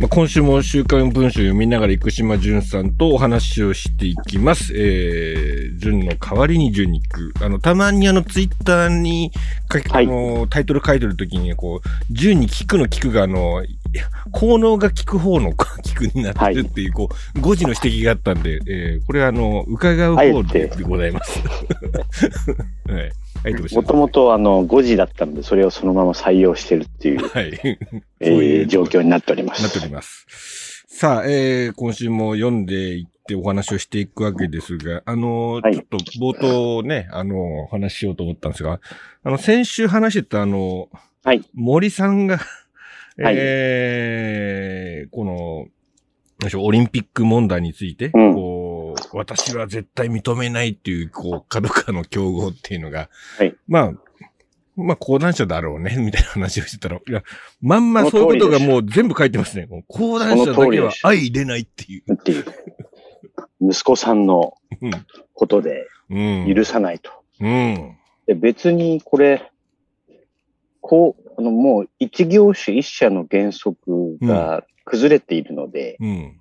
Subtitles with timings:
[0.00, 4.72] まあ、今週も週刊文春読みながら生島淳さんとお話をしていきます。
[4.74, 7.34] えー、淳の代わりに淳に行く。
[7.44, 9.30] あの、たまにあの、ツイッターに
[9.70, 13.62] 書き、はいあの、タイトル書いてるときに、こう、淳に聞くの聞くが、あの、
[14.32, 15.52] 効能が聞く方の
[15.84, 21.42] 聞くになってるっていう、こう、誤字の指摘があったんで、えー、これはあの、伺う方でてございます。
[22.88, 23.12] はい。
[23.72, 27.52] もともとあの5時だったので、それをそのまま採用してるっていう、はい。
[28.20, 29.86] えそういうー状況になっておりまなっておす。
[29.86, 30.26] ります。
[30.88, 38.80] さあ、えー、今週も読んでいってお話をしていくわけですが、あのーはいちょっと冒頭ね、あのーお話ししようと思ったんですが、
[39.24, 40.88] あの、先週話してたあの、
[41.24, 45.66] はい森さんが、はいえー、この、
[46.40, 48.59] 何でしょう、オリンピック問題について、うんこう、
[49.12, 53.92] 私は絶対認めないっていう、こう、角川の競合っていうのが、はいまあ、
[54.76, 57.22] まあ、講談社だろうね、 みたいな話をしてたら、いや、
[57.60, 59.68] まんまそういうことがもう全部書いてますね。
[59.88, 62.14] 講談社だけは相入れないっていう。
[62.14, 62.44] っていう。
[63.60, 64.90] 息子さんのうん
[65.34, 66.54] ことでうん。
[66.54, 67.10] 許さないと。
[67.40, 67.96] うん。
[68.26, 69.50] で別にこれ、
[70.80, 76.39] こう、あのもう一業種一社の原則が崩れているので、うん。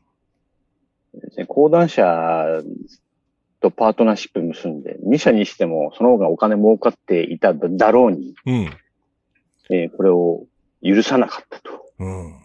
[1.48, 2.62] 講談社
[3.62, 8.78] とパートナーシップ結んで、2社にしてもその方がお金儲かっていただろうに、うん。
[9.72, 10.46] えーこれを
[10.82, 12.36] 許さなかったとうん。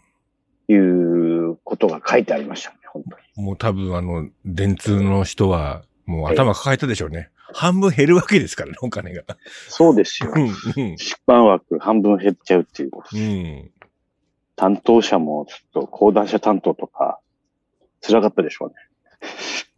[0.69, 3.47] いうことが書いてありましたね、本当に。
[3.47, 7.31] もう多分あの、電通の人は、もう頭抱えたでしょうね。
[7.53, 9.23] 半分減るわけですからね、お金が。
[9.69, 10.33] そうですよ。
[10.75, 13.31] 出版枠半分減っちゃうっていうことうです。
[13.31, 13.71] ん。
[14.57, 17.21] 担当者もちょっと講談社担当とか、
[18.07, 18.75] 辛かったでしょうね。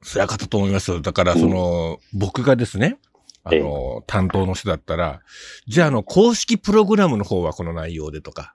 [0.02, 1.00] 辛かったと思いますよ。
[1.00, 2.98] だから、その、僕がですね、
[3.44, 5.20] あの、担当の人だったら、
[5.66, 8.54] じゃあ、あの、公式プログラムの方はこの内容でとか、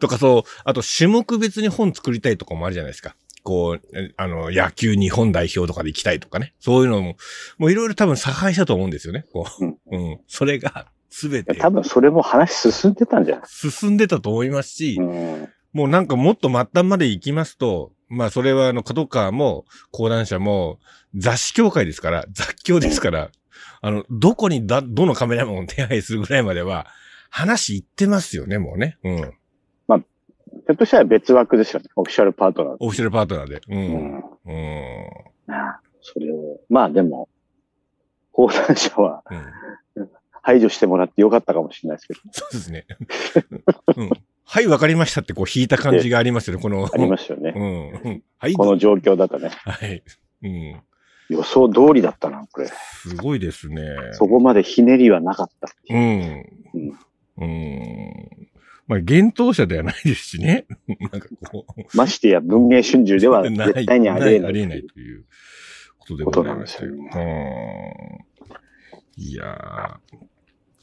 [0.00, 3.14] とかそう、あと種目別に本作りたいとかもあるじゃないですか。
[3.42, 6.54] こう、えあの、野球日本代表とかで行きたいとかね。
[6.60, 7.16] そういうのも、
[7.58, 9.26] もういろいろ多分差配したと思うんですよね。
[9.32, 9.96] こう。
[9.96, 10.20] うん。
[10.26, 13.44] それが、すべて多分それも話進んでたんじゃない？
[13.48, 15.48] 進んでたと思いますし、うん。
[15.72, 20.78] もうなんかもっと末端まで行きますと、まあそれはあの、角川も、講談社も、
[21.14, 23.30] 雑誌協会ですから、雑協ですから、
[23.80, 26.86] あの、どこにだ、どのカメラマンを手配するぐらいまでは、
[27.30, 28.98] 話いってますよね、もうね。
[29.04, 29.34] うん。
[30.50, 31.88] ひょっとしたら別枠ですよね。
[31.96, 32.76] オフィシャルパートナー。
[32.80, 33.56] オフィシャルパートナーで。
[33.56, 33.60] う。
[33.68, 34.14] うんん。
[34.16, 35.10] うん。
[36.00, 37.28] それを、まあでも、
[38.32, 39.22] 講談社は
[39.96, 40.10] うん。
[40.42, 42.86] 排除してもらってよかったかもしれないですけど、そうですね。
[43.96, 44.10] うん。
[44.52, 46.84] はい、わかりましたってこう引いた感じがありますよね、この。
[46.92, 47.52] ありますよね。
[47.54, 48.10] うん。
[48.10, 48.22] うん。
[48.36, 48.54] はい。
[48.54, 50.02] この状況だとね、はい。
[50.42, 50.82] うん。
[51.28, 52.66] 予想通りだったな、これ。
[52.66, 53.84] すごいですね。
[54.10, 55.98] そこまでひねりはなかったういう。
[56.00, 56.98] ん。
[57.38, 58.48] うん。
[58.88, 60.66] まあ、幻冬者ではないですしね。
[61.12, 61.96] なんかこう。
[61.96, 64.48] ましてや文芸春秋では 絶対にありえない。
[64.48, 65.26] ありえないという
[66.00, 66.92] ことでございましたよ。
[66.92, 67.00] うん。
[69.16, 70.30] いやー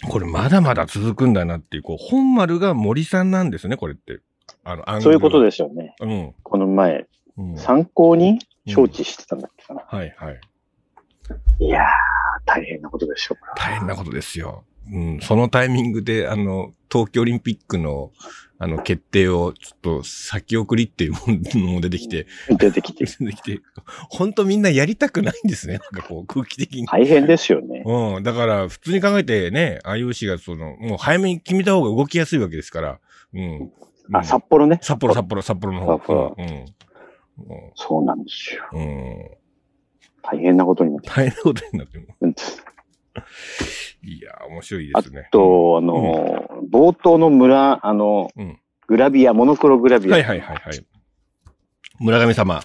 [0.10, 4.22] これまだまだ続くんだなっていう、こう、本丸が森さんなんですね、これって。
[4.64, 5.96] あの、そういうことですよね。
[6.00, 6.36] うん。
[6.44, 7.58] この前、うん。
[7.58, 9.84] 参考に承知してたんだっけかな。
[9.88, 10.40] はいはい。
[11.60, 11.86] いやー、
[12.46, 13.54] 大変なことでしょうか。
[13.58, 14.66] 大変なことですよ。
[14.92, 15.20] うん。
[15.22, 18.12] そのタイミングで、あの、東京オリンピックの、
[18.60, 22.26] あの、決定を、ちょっと先送りっていうものも出てきて、
[22.58, 23.06] 出てきて。
[23.06, 23.62] 出てきて、
[24.10, 25.80] 本当みんなやりたくないんですね。
[25.94, 26.88] なんかこう、空気的に。
[26.88, 27.84] 大変ですよね。
[27.86, 28.24] うん。
[28.24, 33.00] だから、普通に考えてね、IOC がその、もう早めに決めた方が動きやすいわけですから。
[33.34, 33.72] うん。
[34.12, 34.80] あ、札幌ね。
[34.82, 35.98] 札幌、札幌、札幌の方。
[35.98, 36.46] 札幌うん。
[36.46, 36.66] うん
[37.76, 38.64] そうなんですよ。
[38.74, 39.30] うん。
[40.24, 42.08] 大変なことになって大変なことになってる。
[42.22, 42.36] る。
[44.04, 45.28] いやー、面白いであすね。
[45.32, 46.47] と、あの、
[46.78, 48.60] 冒頭の村、あの、うん。
[48.86, 50.14] グラビア、モノクログラビア。
[50.14, 50.86] はいはいはいはい。
[52.00, 52.62] 村上様。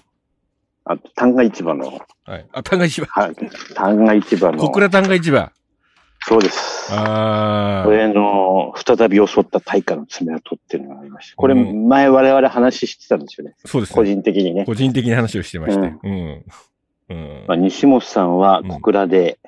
[0.85, 2.47] あと、旦過市場の、はい。
[2.53, 3.07] あ、旦過市場。
[3.09, 3.35] はい。
[3.75, 5.51] 旦過市場の小、倉旦過市場。
[6.29, 6.91] そうです。
[6.93, 11.37] あこれの、再び襲った大化の爪痕っていうのがありました。
[11.37, 13.55] これ、うん前我々話してたんですよね。
[13.65, 14.11] あ、そうです個ね。
[14.11, 14.67] 人的にね。
[14.67, 15.81] 個人的な話をしてまして。
[15.81, 16.45] うん。
[17.09, 19.39] うんまあ、西本さんは小倉で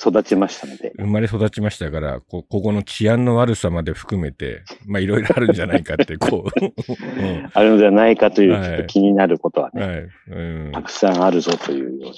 [0.00, 6.64] 育ちましたので、生まれ育ちましたから、こ、ここの治安の悪さまで含めて、まあいろいろあるんじゃないかって、こう。
[6.64, 10.08] うんあるのではないかという、はいちょっと気になることはね、はい。
[10.30, 12.12] うんたくさんあるぞというよ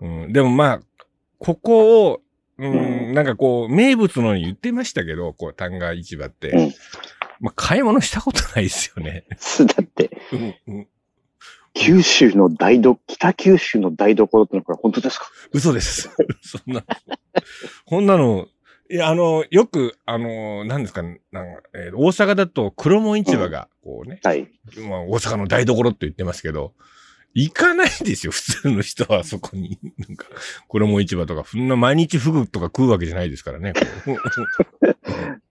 [0.00, 0.24] うな。
[0.24, 0.32] うん。
[0.32, 0.80] でもまあ、
[1.38, 2.20] ここを、
[2.58, 6.50] う、うんなんかこう、名物のように言ってましたけど、こう、旦過市場って。
[6.50, 6.72] うん
[7.40, 9.24] まあ、買い物したことないですよね。
[9.66, 10.88] だって、うんうん
[11.74, 15.26] 九州の台所、北九州の台所ってのはこれ本当ですか？
[15.52, 16.10] 嘘です。
[16.42, 16.84] そんな、
[17.86, 18.46] こんなの、
[18.90, 21.22] いや、あの、よく、あの、何ですか、なんか、
[21.74, 24.48] えー大阪だと黒門市場が、こうね、はい。
[24.88, 26.74] まあ、大阪の台所って言ってますけど、
[27.34, 29.78] 行かないですよ、普通の人はそこに。
[29.96, 30.26] なんか、
[30.68, 33.72] 黒門市場とか、そんな毎日フグとか食うわけじゃないですからね。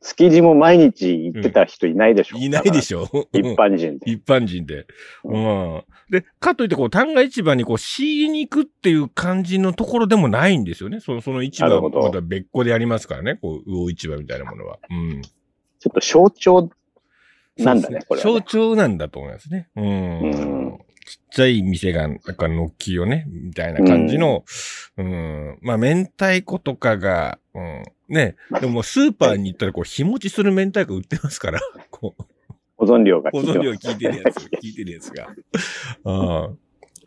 [0.00, 2.38] こ築地も毎日行ってた人いないでしょ。
[2.38, 2.82] ういないでょ。
[2.82, 3.08] しょ。
[3.32, 4.10] 一般人で。
[4.10, 4.86] 一般人で。
[5.24, 5.84] うん。
[6.10, 11.00] で、かといって、こう、旦過市場にこう、仕入れに行くっていう感じのところでもないんですよね。
[11.00, 13.36] その、その市場はまた別個でありますからね。
[13.36, 14.78] こう、魚市場みたいなものは。
[14.90, 15.22] うん。
[15.22, 16.70] ちょっと象徴
[17.56, 19.68] なんだそうです、ねこれはね象徴なんだと思いますね。
[19.76, 20.20] うん。
[20.20, 20.26] う
[20.74, 20.78] ん
[21.08, 24.44] ちっちゃい店が、なんか、のっきをね、みたいな感じの、
[24.98, 31.60] うん、まあ、明太子とかが、うん、ね、でもスーパーに行ったら、こう、日持ちする明太子売ってますから、
[31.90, 32.22] こう、
[32.76, 35.28] 保存料が保存料効いてるやつ、 効いてるやつが。
[36.04, 36.50] ああ。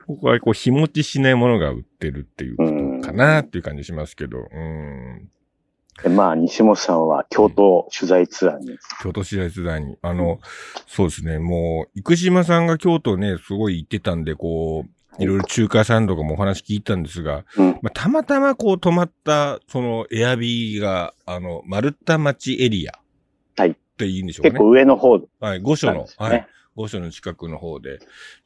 [0.07, 5.29] ここはこう日持ちしないものが売ってるっていうことかなっていう感じしますけど、うん。
[6.03, 8.77] でまあ、西本さんは京都取材ツアーに。
[9.01, 9.97] 京都市大時代に。
[10.01, 10.39] あの、
[10.87, 17.69] そうですね、もう、生島さんが京都ね、すごい行ってたんで、こう、いろいろ中華さんとかもお話聞いたんですが、うん。
[17.81, 22.93] まあ、たまたまこう泊まった、そのエアビーが、あの、丸太町エリア。
[23.57, 24.51] はいっていいんでしょうかね。
[24.53, 26.47] 結構上の方はい、御所のはいね。。
[26.75, 27.99] 御所の近くの方で。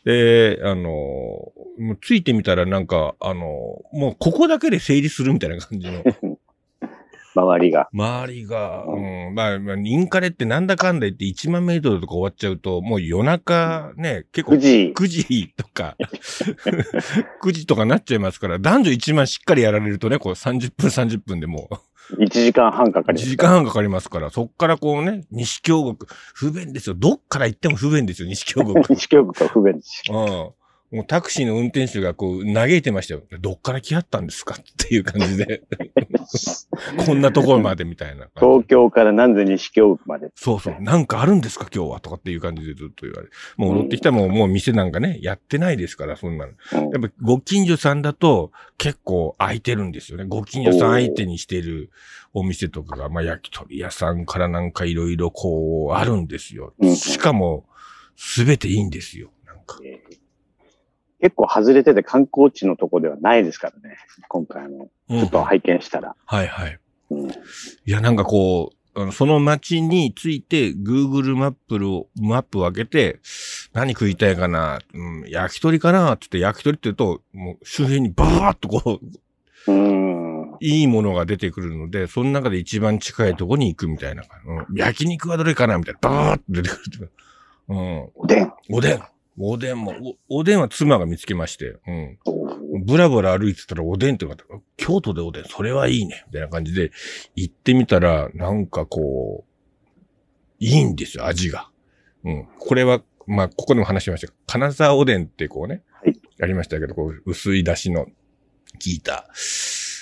[0.03, 1.53] で、あの、も
[1.93, 3.41] うついてみたらなんか、あの、
[3.93, 6.03] もうここだけで整理するみたいな感じの。
[7.35, 7.89] 周りが。
[7.93, 8.97] 周りが、う
[9.31, 15.95] ん、まあ、まあ、インカレってなんだかんだ言って1万メートルとか終わっちゃうと、もう夜中ね、結構9時、9時とか、
[17.43, 21.75] 9時とかなっちゃいますから、男女1万しっかりやられるとね、こう30分30分でもう、
[22.13, 25.97] 1時間半かか1ります時間半かかりますから、そっからこうね、西京国、
[26.33, 26.95] 不便ですよ。
[26.95, 28.75] どっから行っても不便ですよ、西京国。
[28.89, 30.53] 西京区は不便ですよ。
[30.53, 30.64] うん。
[30.95, 33.23] もうタクシーの運転手がこう嘆いてましたよ。
[33.41, 35.63] どっから来はったんですかっていう感じで。
[37.05, 38.29] こんなところまでみたいな。
[38.35, 40.29] 東京からなんで西京区まで。
[40.35, 40.75] そうそう。
[40.79, 43.27] なんかあるんですか今日はとかっていう感じでずっと言われ。
[43.57, 46.53] もう戻ってきたらもう、もう店なんかね、やってないですから、そんなの。
[46.53, 50.23] うんやっぱご近所さんだと結構空いてるんですよね。
[50.25, 51.91] ご近所さん相手にしてる
[52.33, 56.87] お店とかが、まあ焼き鳥屋さんからなんかいろいろこうあるんですよう。
[56.87, 57.65] んしかも、
[58.15, 59.29] すべていいんですよ。
[59.45, 59.79] なんか。
[61.25, 63.97] えー結構外れてて観光地のとこではないですからね。
[64.27, 66.15] 今回あの、うんちょっと拝見したら。
[66.25, 66.79] はいはい。
[67.09, 67.33] うんい
[67.85, 73.19] や、なんかこう、その街について Google マップを、マップを開けて、
[73.73, 76.13] 何食いたいかな、うん、焼き鳥かな？
[76.13, 78.99] って言って焼き鳥って言うと、もう周辺にバーっとこ
[79.67, 80.57] う、うん。
[80.61, 84.23] いいものが出てくるので、その中で一番近いところに行くみたいな。
[84.69, 85.77] うん、焼肉はどれかな？
[85.77, 85.99] みたいな。
[86.07, 87.11] バーっと出てくる。
[87.67, 88.09] うん。
[88.15, 88.53] おでん。
[88.69, 89.01] おでん。
[89.37, 89.93] おでんも、
[90.29, 92.19] おおでんは妻が見つけまして、うん。
[92.85, 96.23] ブラブラ歩いてたらおでんって言われた京都でおでん、それはいいね。
[96.27, 96.91] みたいな感じで、
[97.35, 99.55] 行ってみたら、なんかこう、
[100.59, 101.69] いいんですよ、味が。
[102.23, 102.47] うん。
[102.59, 108.11] これは、まあ、ここでも話しましたが、金沢おでんってこうね、はいありましたけど、こう、薄い出汁の効
[108.87, 109.27] いた、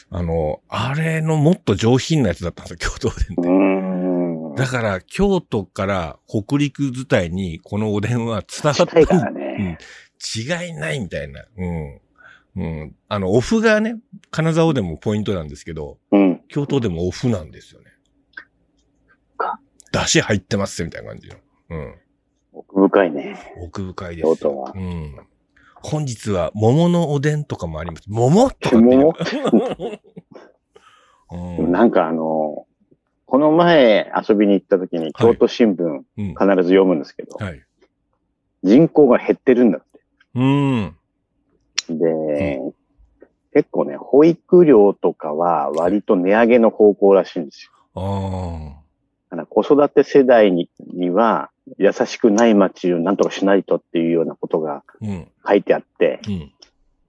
[0.09, 3.72] あの、あれのもっと上品なやつだったんですよ、京都おでんって。
[4.53, 4.63] うーん。
[4.63, 9.77] だから、京都から北陸伝いにこのおでんは伝わった近いからね。
[10.35, 11.43] 違いないみたいな。
[11.57, 12.01] うん。
[12.55, 12.95] うん。
[13.09, 13.99] あの、オフがね、
[14.31, 16.41] 金沢おでんもポイントなんですけど、うん。
[16.47, 17.87] 京都でもオフなんですよね。
[19.37, 19.59] か
[19.91, 21.35] 出汁入ってますよみたいな感じの。
[21.69, 21.95] うん。
[22.53, 23.37] 奥深いね。
[23.61, 24.35] 奥深いですよ。
[24.35, 25.15] 京都はうん。
[25.81, 28.03] 本日は桃のおでんとかもあります。
[28.07, 28.75] 桃とかって。
[28.77, 29.13] 桃？
[31.59, 31.71] うん。
[31.71, 32.67] なんかあの、
[33.25, 36.27] この前遊びに行った時に京都新聞うん。
[36.29, 37.61] 必ず読むんですけど、はい。
[38.63, 39.99] 人口が減ってるんだって。
[40.35, 40.95] うん。
[41.89, 42.61] で、
[43.53, 47.71] 結構ね、保育料とかは割と値上げの方向らしいんですよ。
[47.95, 48.79] あ
[49.29, 54.83] だから子育て世代にには優しくない街をなんとかしないとっていうようなことが。
[55.45, 56.51] 書いてあって、うん。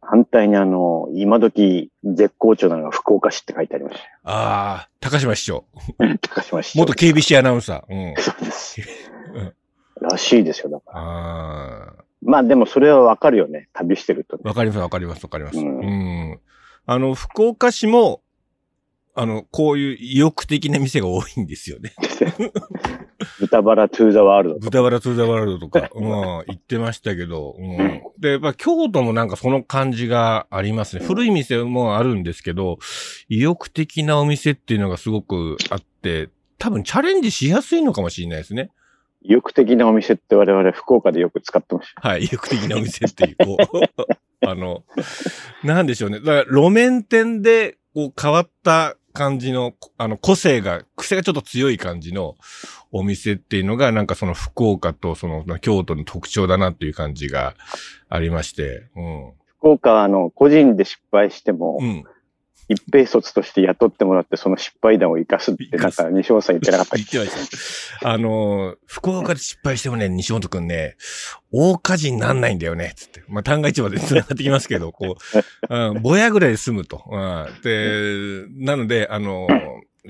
[0.07, 5.65] 反対にあの、今時絶好調なのが福岡市って書いてありましああ、高島市長。
[6.21, 6.81] 高島市長。
[6.81, 7.95] 元 KBC アナウンサー。
[7.95, 8.23] うん。
[8.23, 8.81] そうです
[9.35, 9.55] うん。
[10.01, 10.71] らしいですよ。
[10.71, 12.05] だからああ。
[12.23, 13.69] まあでもそれはわかるよね。
[13.73, 14.43] 旅してるとね。
[14.45, 15.59] わかります、わかります、わかります。
[15.59, 16.41] ううんん。
[16.87, 18.23] あの、福岡市も、
[19.15, 21.93] あの、こういう意欲的な店が多いんですよね。
[23.41, 24.59] 豚バラトゥーザワールド。
[24.59, 28.03] 豚バラトゥーザワールドとか、うん、言ってましたけど、うん。
[28.19, 31.05] で、やっぱ京都もなんかその感じがありますね。
[31.05, 32.79] 古い店もあるんですけど、
[33.29, 38.71] 意欲的なお店っていうのがすごくあって、多分チャレンジしやすいのかもしれないですね。
[39.23, 42.09] 意欲的なお店って我々福岡でよく使ってました。
[42.09, 44.85] はい、意欲的なお店っていう、こう、 あの、
[45.63, 46.21] なんでしょうね。
[46.21, 52.35] だから路面店で、こう変わった感じの、あの、個性が、癖がちょっと強い感じの
[52.97, 57.57] お店っていうのが、なんかその福岡とその京都の特徴だなっていう感じが
[58.09, 59.33] ありまして、うん。
[59.59, 62.05] 福岡はあの、個人で失敗しても、うん。
[62.69, 68.09] 一平卒として雇ってもらって、その失敗談を生かすって、なんか西本さん言ってなかったっ言ってました。
[68.09, 70.97] あの、福岡で失敗してもね、西本くんね、
[71.51, 73.25] 大火事になんないんだよね、つって。
[73.29, 75.17] まあ、単価市場で繋がってきますけど、こ
[75.69, 77.03] う、 うん、ぼやぐらいで済むと。
[77.11, 79.49] うん、で、なので、あの、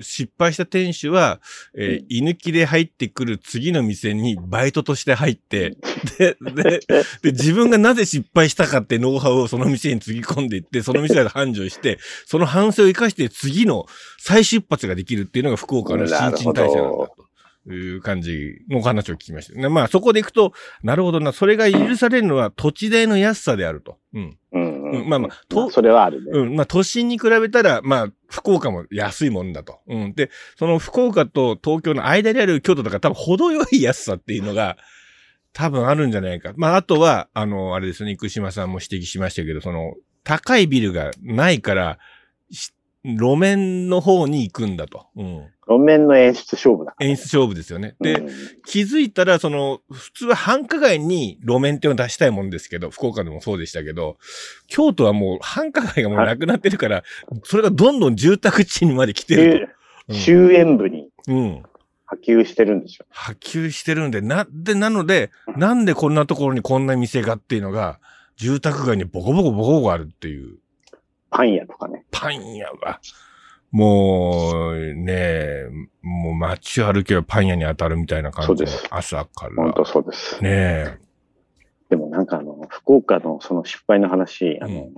[0.00, 1.40] 失敗した店主は、
[1.76, 5.76] えー居抜きで入ってくる次の店にバイトとして入って、
[6.18, 6.80] で、で、
[7.22, 13.86] で、自分がなぜ失敗したかってノウハウをその店につぎ込んでいって、その店が繁盛して、 その反省を生かして次の
[14.18, 17.08] 再出発ができるっていうのが福岡の新陳代謝なんだ
[17.66, 19.58] という感じのお話を聞きました。
[19.58, 23.98] ねまあそこでいくと、なるほどな、それが許されるのは土地代の安さであると。
[24.12, 24.36] うん。
[24.52, 26.30] うんうんうんまあまあとそれはあるね。
[26.32, 26.56] うん。
[26.56, 29.80] まあ都心に比べたら、まあ福岡も安いもんだと。
[29.86, 30.14] うん。
[30.14, 34.76] で、その福岡と東京の間にある京都とか多分程よい安さっていうのが、
[35.52, 36.52] 多分あるんじゃないか。
[36.56, 41.98] まああとは、あの、あれですね、生島さんも指摘しましたけど、その、高いビルがないから、
[42.50, 42.72] し
[43.04, 45.06] 路面の方に行くんだと。
[45.16, 45.46] うん。
[45.66, 46.94] 路面の演出勝負だ。
[47.00, 47.96] 演出勝負ですよね。
[48.00, 48.28] で、うん
[48.66, 54.16] 気づいたら、その、普通は繁華街に路面っていうのを出したいもんですけど、福岡でもそうでしたけど、
[54.66, 57.04] 京都はもう繁華街がもうなくなってるから、
[57.44, 59.68] それがどんどん住宅地にまで来てる
[60.08, 60.14] と。
[60.14, 61.36] 終焉部にうん。
[61.36, 61.62] うん。
[62.06, 63.06] 波及してるんですよ。
[63.10, 68.00] 波及してるんで、な、で、なので、なんでこんなところにこんな店がっていうのが、
[68.36, 70.58] 住宅街にボコボコボコボコあるっていう、
[71.36, 72.04] パン屋とかね。
[72.12, 73.00] パン屋が、
[73.72, 75.64] もう、ね
[76.02, 79.54] もう街を歩けばパン屋に当たるみたいな感じでそうです朝から。
[79.56, 80.40] 本当そうです。
[80.42, 80.98] ねえ。
[81.90, 84.88] でもなんかあの、福岡のその失敗の話、あの、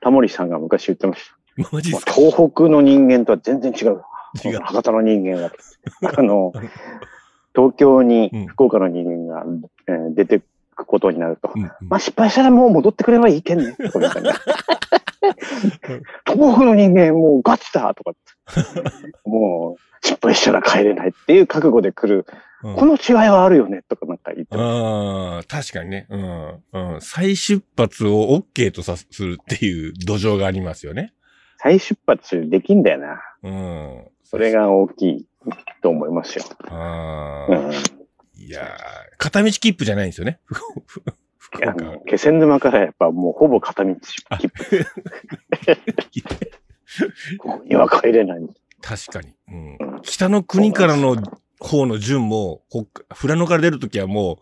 [0.00, 1.70] タモリさんが昔言ってました。
[1.72, 2.12] マジですか？
[2.12, 4.02] 東北の人間とは全然違う。
[4.44, 5.52] 違う博多の人間は。
[6.16, 6.52] あの、
[7.54, 9.44] 東京にうん福岡の人間が、
[9.88, 10.40] えー出て
[10.84, 11.50] くことになると。
[11.54, 13.76] うんうんまあ失敗したらもう戻ってくればいいけんね。
[16.26, 18.12] 東北の人間もうガチだとか。
[19.24, 22.26] もう失敗したら帰れないっていう覚悟で来る。
[22.62, 26.06] うんこの違いはあるよねとかなんか言ってまああ、確かにね。
[26.10, 26.62] うん。
[26.94, 27.00] うん。
[27.00, 31.14] 再出発を OK とさするっていう土壌がありますよね。
[31.56, 33.18] 再出発できんだよな。
[33.42, 34.08] うん。
[34.24, 35.26] それが大きい
[35.82, 36.44] と思いますよ。
[36.68, 37.99] ああ、うん。
[38.40, 40.40] いやー片道切符じゃないんですよね。
[41.36, 43.94] 福いや岡もう気仙沼からやっぱもうほぼ片道
[44.30, 44.48] あ切
[46.22, 46.50] 符。
[47.38, 48.40] ここには帰れない。
[48.80, 49.78] 確かに、うん。
[50.02, 51.16] 北の国からの
[51.60, 52.86] 方の順も、ほ
[53.20, 54.38] 富良野から出るときはも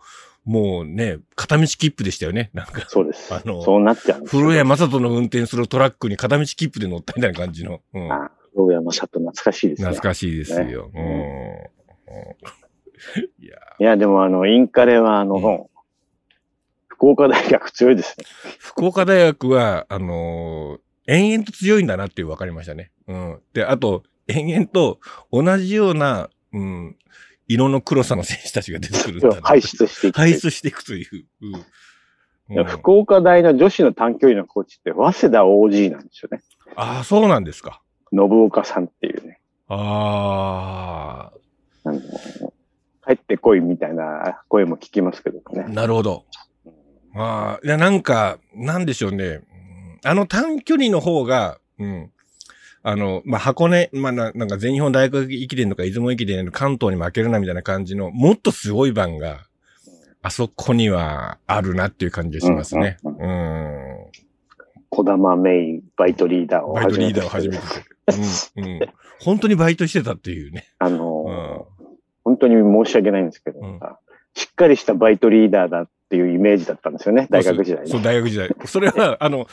[0.46, 2.50] う、もうね、片道切符でしたよね。
[2.54, 3.34] なんか、そうです。
[3.34, 7.80] あのそうなっちゃう古谷正人の運転するトラックに片道切符で乗ったみたいな感じの。
[7.92, 8.12] うん。
[8.12, 9.88] あ古谷正人懐かしいですね。
[9.88, 10.90] 懐かしいですよ。
[10.94, 11.70] ね
[12.08, 13.27] うんうん。
[13.80, 15.78] いやでもあの、インカレはあの、うん
[16.98, 18.24] 福岡大学強いですね。
[18.58, 20.80] 福岡大学は、あのー
[21.10, 22.90] 延々と強いんだなっていう分かりましたね。
[23.06, 23.40] うん。
[23.54, 24.98] で、あと、延々と
[25.32, 26.96] 同じような、うん、
[27.46, 29.42] 色の黒さの選手たちが出てくるんだな。
[29.42, 30.16] 排出していく。
[30.16, 31.24] 排出していくという。
[31.40, 31.64] うん
[32.66, 36.40] 福岡大の女子の短距離のコーチって、早稲田 OG なんですよね。
[36.76, 37.82] ああ、そうなんですか。
[38.10, 39.40] 信岡さんっていうね。
[39.68, 41.30] あ
[41.84, 42.00] あの、
[43.08, 45.64] 帰ってこいみたいな声も聞きますけどあ、ね。
[45.68, 46.24] なるほど。
[47.14, 49.24] ああ、いや、なんか、なんでしょうね。
[49.24, 49.58] うん
[50.04, 52.12] あの短距離の方が、うん。
[52.82, 59.46] あの、まあ、箱根、まあ、ななんか全日本大学駅伝とか出雲駅伝の関東に負けるなみたいな感じの、もっとすごい番が、
[60.22, 62.98] あそこにはあるなっていう感じがしますね。
[63.04, 64.06] ううん。
[64.90, 67.84] 小玉メインバイトリーダーをバイトリーダーを始めてて。
[68.56, 68.64] うん。
[68.64, 68.80] うん。
[69.20, 70.68] 本当にバイトしてたっていうね。
[70.78, 71.17] あのー
[72.38, 72.54] 本当に
[72.84, 73.80] 申し訳ないんですけど、うん
[74.34, 78.04] しっかりしたバイトリーダーだっていうイメージだったんですよね、大学時代そう、ね。
[78.04, 78.48] 大学時代。
[78.66, 79.48] それは、 あの、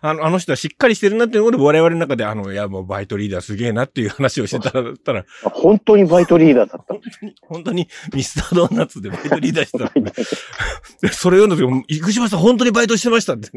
[0.00, 6.92] あの、あの人はしっかりしてるなっていうので、我々の中で、あの、いや、もうバイトリーダーすげえなっていう話をしてたら、たら、本当にバイトリーダーだった？
[6.94, 10.10] 本当に、本当にミスタードーナツでバイトリーダーしてたん で。
[10.10, 13.48] でそれ読んだ時も、生島さん本当にバイトしてましたって。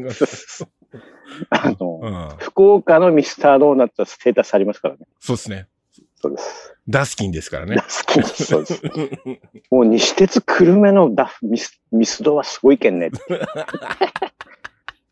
[1.50, 2.28] あの、うん。
[2.38, 5.00] 福岡のミスタードーナツはステータスありますからね。
[5.18, 5.66] そうですね。
[6.24, 6.74] そうです。
[6.88, 7.76] ダスキンですからね。
[7.76, 8.44] 好きです。
[8.46, 8.82] そうです。
[9.70, 13.10] もう西鉄久留米のダミスミスドはすごいけんね。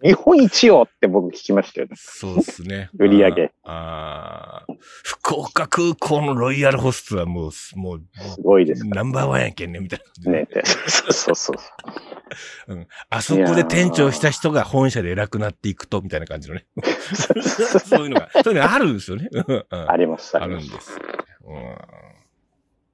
[0.03, 1.95] 日本一よって僕聞きましたよね。
[1.97, 2.91] そうですね。
[2.99, 4.75] 売り上げあーあー。
[5.05, 8.03] 福岡空港のロイヤルホストはもう、もう、
[8.35, 10.33] すごいですかナンバーワンやけんね、みたいな。
[10.33, 10.49] らね。
[10.89, 11.57] そうそうそう。
[12.69, 12.87] うん。
[13.11, 16.67] あそこで店長した人が本社で偉くなっていくと、みたいな感じのね。
[17.87, 19.29] そういうのが、そういうのがあるんですよね。
[19.33, 20.69] うんあります、ああります。
[20.69, 20.99] るんです。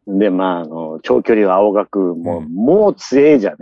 [0.07, 3.55] で、まあ、あの、長距離は青学も、うんもう強えじゃん。
[3.55, 3.57] い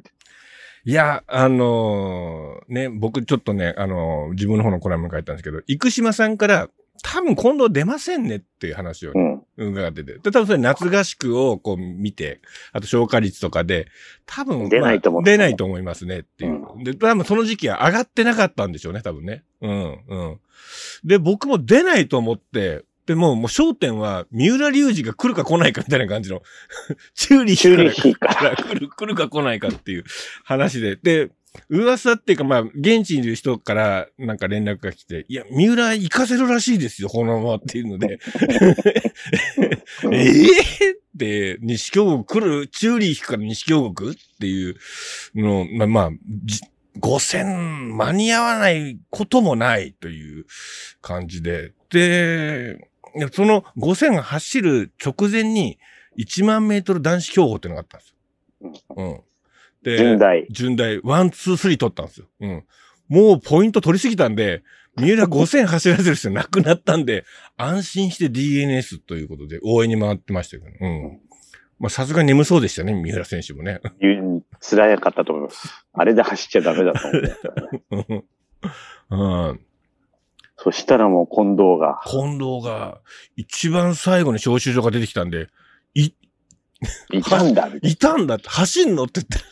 [0.92, 6.68] や、あのーね、僕ちょっとね、あのー自分の方のコラムに書いたんですけど、生島さんから、
[7.02, 9.72] 多分今度出ませんねっていう話をね、うん。
[9.72, 10.14] 伺ってて。
[10.14, 12.40] で、多分それ夏合宿をこう見て、
[12.72, 13.88] あと消化率とかで、
[14.24, 16.84] 多分、出ないと思うまあ出ないと思いますねっていう。
[16.84, 19.44] で、多分その時期は上がってなかったんでしょうね、多分ね。
[19.60, 20.40] うん、うん。
[21.04, 26.42] で、僕も出ないと思って、で、もう、もう焦点は、三浦隆二が来るか来ないかみたいな感じの、
[27.14, 30.04] チューリーヒかから来る、来るか来ないかっていう
[30.44, 30.96] 話で。
[30.96, 31.30] で、
[31.68, 38.18] 噂っていうか、まあ、現地にいる人からなんか連絡が来て、いや、三浦行かせるらしいですよ、このままっていうので、
[40.12, 44.76] ええって、西京国来る、チューリーから西京国っていう
[45.34, 46.10] の、まあ、まあ、
[46.44, 46.60] じ
[47.00, 50.46] 5000間に合わないこともないという
[51.00, 51.72] 感じで。
[51.90, 52.88] で、
[53.32, 55.78] その5000走る直前に
[56.18, 58.06] 1万メートル男子競歩っていうのがあったんで
[58.78, 58.96] すよ。
[58.96, 59.20] うん。
[59.82, 60.46] で、順大。
[60.50, 62.26] 順大、 one、two、three 取ったんですよ。
[62.40, 62.64] うん。
[63.08, 64.62] もうポイント取りすぎたんで、
[64.96, 67.24] 三浦5000走らせる人なくなったんで、
[67.56, 71.20] 安心して DNS ということで応援に回ってましたけど、うん。
[71.78, 73.80] まあ、さすがに眠そうでしたね、三浦選手もね。
[74.00, 75.86] ゆ辛かったと思います。
[75.92, 77.08] あれで走っちゃダメだと
[77.90, 78.24] 思う。
[79.10, 79.60] うん。
[80.58, 83.00] そしたらもう近藤が、近藤が
[83.36, 85.48] 一番最後に招集所が出てきたんで、
[85.94, 86.12] い、
[87.12, 89.42] いたんだ、いいたんだって、走んのって言っ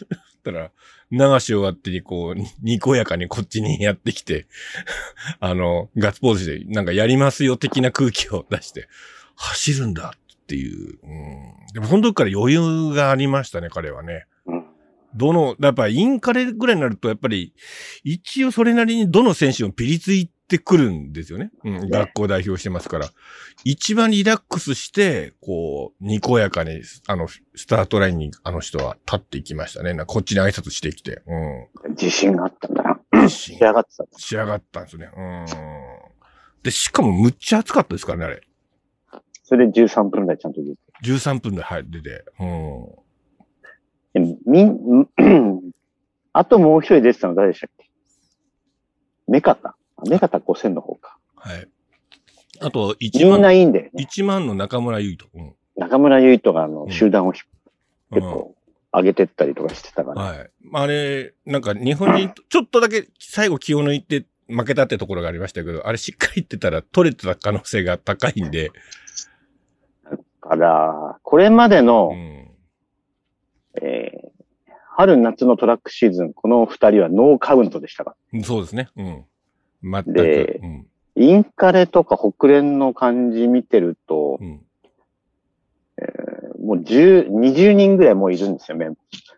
[0.42, 0.70] たら、
[1.10, 4.46] 流し終わってにこう、ににこやかにこっちにやってきて、
[5.40, 8.88] あの、ガッツポーズで、なんかやりますよ的な空気を出して、
[9.36, 10.98] 走るんだっていう。
[11.02, 14.26] うん、でもその時から余裕がありましたね、彼はね。
[14.46, 14.56] な。
[14.56, 14.64] うん
[15.16, 17.54] どの、やっぱインカレぐらいになると、やっぱり、
[18.02, 21.50] 一応それなりにどの選手もピリついてくるんですよね。
[21.64, 23.08] うん、学校代表してますから。
[23.64, 29.94] 一番リラックスして、こう、にこやかに、あの、スタートラインにあの人は立っていきましたね。
[29.94, 31.22] なこっちに挨拶してきて。
[31.26, 33.24] う自信があったんだな。
[33.24, 33.30] ん。
[33.30, 34.04] 仕上がってた。
[34.18, 35.10] 仕上がったんですよね。
[35.16, 35.46] うん。
[36.62, 38.42] で、しかもむっちゃ暑かったですからね、あれ。
[39.42, 40.78] それで13分台ちゃんと出て。
[41.04, 42.24] 13分で入出て。
[42.40, 42.86] うん。
[44.14, 45.08] でみん、
[46.32, 47.90] あともう一人出てたの誰でしたっけ？
[49.26, 49.76] メカタ
[50.08, 51.18] メカタ5000の方か。
[51.36, 51.68] はい。
[52.60, 55.30] あと、み1万、んないいんで、ね、1万の中村優斗。
[55.34, 55.54] うん。
[55.76, 57.42] 中村優斗があのうん集団をひ
[58.10, 58.54] うん結構
[58.92, 60.22] 上げてったりとかしてたから。
[60.22, 60.50] はい。
[60.72, 68.70] あれ、なんか日本人、 ちょっとだけ最後気を抜いて負けたってところがありましたけど、あれしっかり言ってたら取れてた可能性が高いんで、
[70.10, 72.50] だから、これまでの、うん。
[73.82, 74.24] えー
[74.96, 78.90] 春夏のトラックシーズン、この二人はノーカウントでしたかそうですね。
[78.96, 79.24] うん。
[79.84, 80.12] 全く。
[80.12, 80.86] でうん。
[81.16, 84.60] インカレとか北連の感じ見てると、うん。
[86.64, 88.96] もう10、20人ぐらいもういるんですよ、メンバ。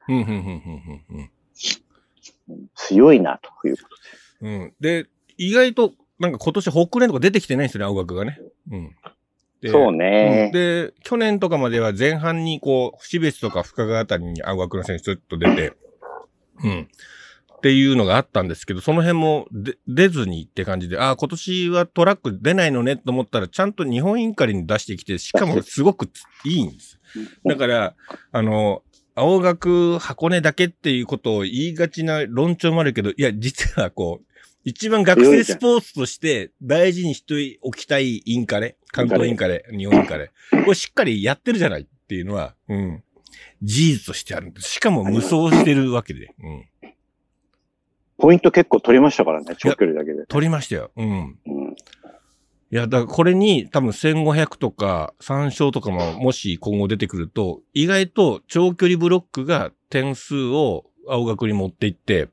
[0.08, 1.28] ー。
[2.74, 3.82] 強いな、というこ
[4.40, 4.74] とうん。
[4.80, 5.06] で、
[5.36, 8.38] 意外と、なんか今年北連とか出てきてないんですよね、青学がね。
[8.70, 8.96] うん。
[9.60, 9.70] でで。
[9.70, 10.50] そううんね。
[10.52, 15.72] で、去年とかまでは前半にこう、標別とか深川あたりに青学の選手ちょっと出て、
[16.62, 16.88] うん。
[17.56, 26.08] っていうのがあったんですけど、その辺もで出ずにって感じで、ああ、今年はトラック出ないのねと思ったら、ちゃんと日本インカレに出してきて、しかもすごく
[26.44, 27.00] いいんです。
[27.44, 27.94] だから、
[28.32, 28.82] あの、
[29.14, 34.26] 青学箱根だけっていうことを言いがちな論調もあるけど、いや、実はこう、
[34.64, 40.32] 一番学生スポーツとして大事にしておきたいインカレ、関東インカレ、日本インカレ。
[40.50, 43.02] これしっかりやってるじゃないっていうのは、うん。
[43.62, 44.68] 事実としてあるんです。
[44.68, 46.34] しかも無双してるわけで。
[46.42, 46.64] うん。
[48.18, 50.26] ポイント結構取りましたからね、長距離だけで。
[50.26, 50.90] 取りましたよ。
[50.96, 51.38] うん。
[51.46, 51.76] うん。
[52.72, 62.28] いや、だからこれに多分1500とか3勝とかももし今後出てくると、意外と長距離ブロックが点数を青学に持っていって、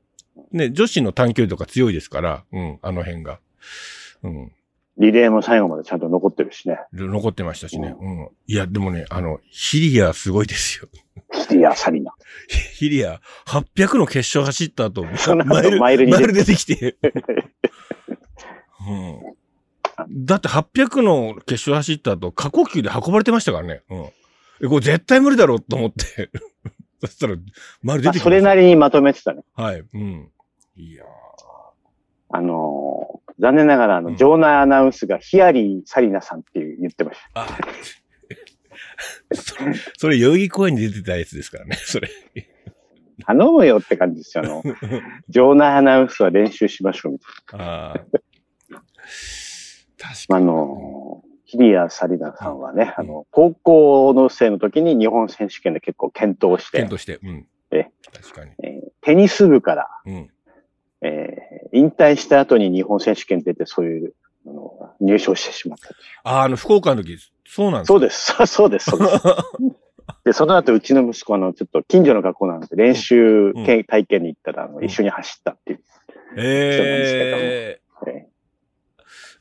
[0.50, 3.38] ね、女子の短距離とか強いですから、うん、あの辺が。
[4.22, 4.52] うん。
[4.98, 6.78] リレーも最後までちゃんと残ってるしね。
[6.92, 7.94] 残ってましたしね。
[7.98, 8.28] うん。
[8.46, 10.88] いや、でもね、あの、ヒリアすごいですよ。
[11.50, 12.12] いや、サリナ。
[12.74, 16.96] ヒリア、800の決勝走った後、その後マイルに出てきて。
[18.86, 20.24] うん。
[20.26, 23.82] だって800の決勝走った後、過呼吸で運ばれてましたからね。
[23.88, 24.00] うん。
[24.62, 26.30] えこれ絶対無理だろうと思って。
[27.00, 27.36] そしたら、
[27.82, 29.42] マイル出まあ、てきそれなりにまとめてたね。
[29.54, 29.84] はい。
[29.92, 30.30] うん。
[30.76, 31.04] いや
[32.30, 37.20] あのー残念ながら、あの、うん場内アナウンスがヒアリー・サリナさんっていう言ってましー。
[37.34, 37.46] あ
[39.34, 42.08] それ、それ、代々木公園に出てたやつですからね、それ。
[43.26, 44.44] 頼むよって感じですよ。
[44.44, 44.62] あの、
[45.28, 47.98] 場内アナウンスは練習しましょうみたいああ。
[47.98, 48.12] 確
[49.98, 50.28] な。
[50.28, 57.18] かあの、ヒリア・サリナさんはね、あの、高校の生の時に日本選手権で結構検討して、検討して。
[57.22, 57.46] うん。
[57.70, 58.52] え確かに。
[58.62, 60.30] えーテニス部から、うん。
[61.04, 64.14] えー引退した後に日本選手権出てそういう、
[64.46, 65.88] あの入賞してしまった。
[66.22, 68.32] ああ、あの、福岡の時、そうなんですそうです。
[68.46, 68.90] そうです。
[68.90, 69.22] そうです。
[70.24, 75.80] で、その後、うちの息子、あの、ちょっと近所の学校なんで、練習うんけ体験に行ったら、あの、ん一緒に走ったっていう。
[76.36, 78.26] えええ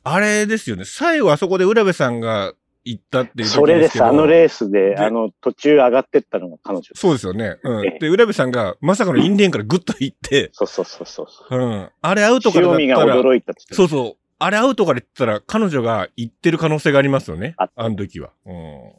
[0.05, 0.83] あれですよね。
[0.85, 2.53] 最後あそこで浦部さんが
[2.85, 4.03] 行ったっていう時それです。
[4.03, 6.83] あのレースで、であの、途中上がってったのが彼女。
[6.93, 7.57] そうですよね。
[7.63, 7.85] うん。
[7.85, 11.57] ええで、浦部さんがまさかのインレーンからグッと行って、そうそうそうそう。
[11.57, 11.89] うん。
[12.01, 13.53] あれアウトからだ塩見がったら、驚いた。
[13.71, 14.17] そうそう。
[14.39, 17.55] あれアウトから言ったら彼女が行ってる可能性がありますよね。
[17.57, 18.31] ああの時は。
[18.45, 18.91] うん。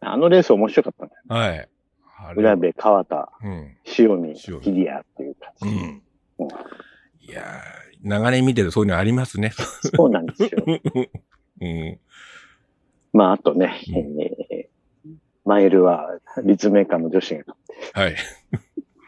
[0.00, 1.10] あのレース面白かったね。
[1.28, 1.68] はい。
[2.36, 3.76] 浦部、川田、うん。
[3.98, 5.68] 塩見、塩見ヒリアっていう感じ。
[5.68, 6.02] うん。
[6.38, 6.48] うん
[7.28, 9.52] いやー、長年見てるとそういうのありますね。
[9.96, 10.50] そうなんですよ。
[11.60, 11.98] うん。
[13.16, 14.76] まあ、あとね、うんえー
[15.46, 17.44] マイルは立命館の女子が、
[17.92, 18.16] はい。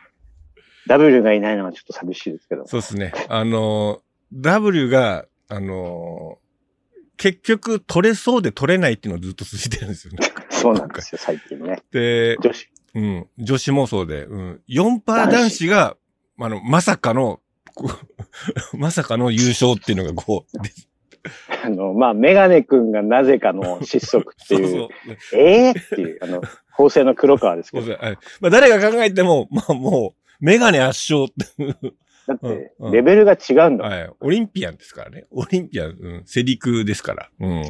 [0.87, 2.65] W がいないのはちょっと寂しいですけど。
[2.69, 3.13] そうですね。
[3.29, 6.49] あのー、W が、あのー
[7.21, 10.21] 結局取れそうで取れないっていうのをずっと続いてるんですよね。
[10.51, 11.83] そうなんですよ、最近ね。
[11.91, 12.71] で、女子。
[12.95, 15.97] うん、女子もそうで、うん、4パー男子が、
[16.39, 17.41] あの、まさかの、
[18.79, 20.71] まさかの優勝っていうのがこう、で
[21.65, 24.89] あの、まあ、メガネ君がなぜかの失速ってそういう、
[25.31, 25.41] そう。
[25.41, 31.93] ええっていう、あの、法政の黒川ですけど、そうそうはいまあ、誰が考えても、まあもう、メガネ圧勝って、
[32.27, 33.81] だってうんう、んレベルが違うんだもん。
[33.81, 35.27] はい、オリンピアンですからね。
[35.31, 37.61] オリンピアン、うん、セリクですから、うん。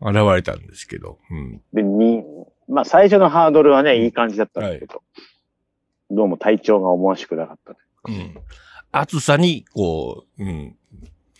[0.00, 1.60] 現れたんですけど、うん。
[1.72, 2.24] で、に、
[2.68, 5.02] まあ、最初のハードルはね、いい感じだったんだけど、
[6.10, 7.76] どうも体調が思わしくなかった。
[8.08, 8.34] うん。
[8.92, 10.77] 暑さに、こう、うん。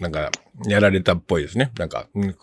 [0.01, 0.31] なんか、
[0.67, 1.73] やられたっぽいですね。
[1.79, 2.37] なんか、うん。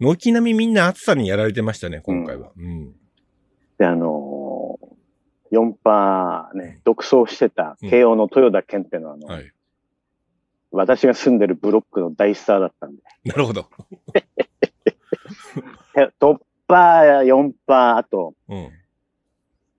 [0.00, 2.50] 軒並みみんな暑さにやられてましたね、今回は。
[2.56, 2.92] うん。
[3.78, 9.52] で、あのー、4パーね、独走してた慶応の豊田健ってのは、あの、はい。
[10.72, 13.68] 私が住んでるブロックの大スターだったんで、なるほど。
[15.96, 18.70] へトッパー、4パー、あと、うん。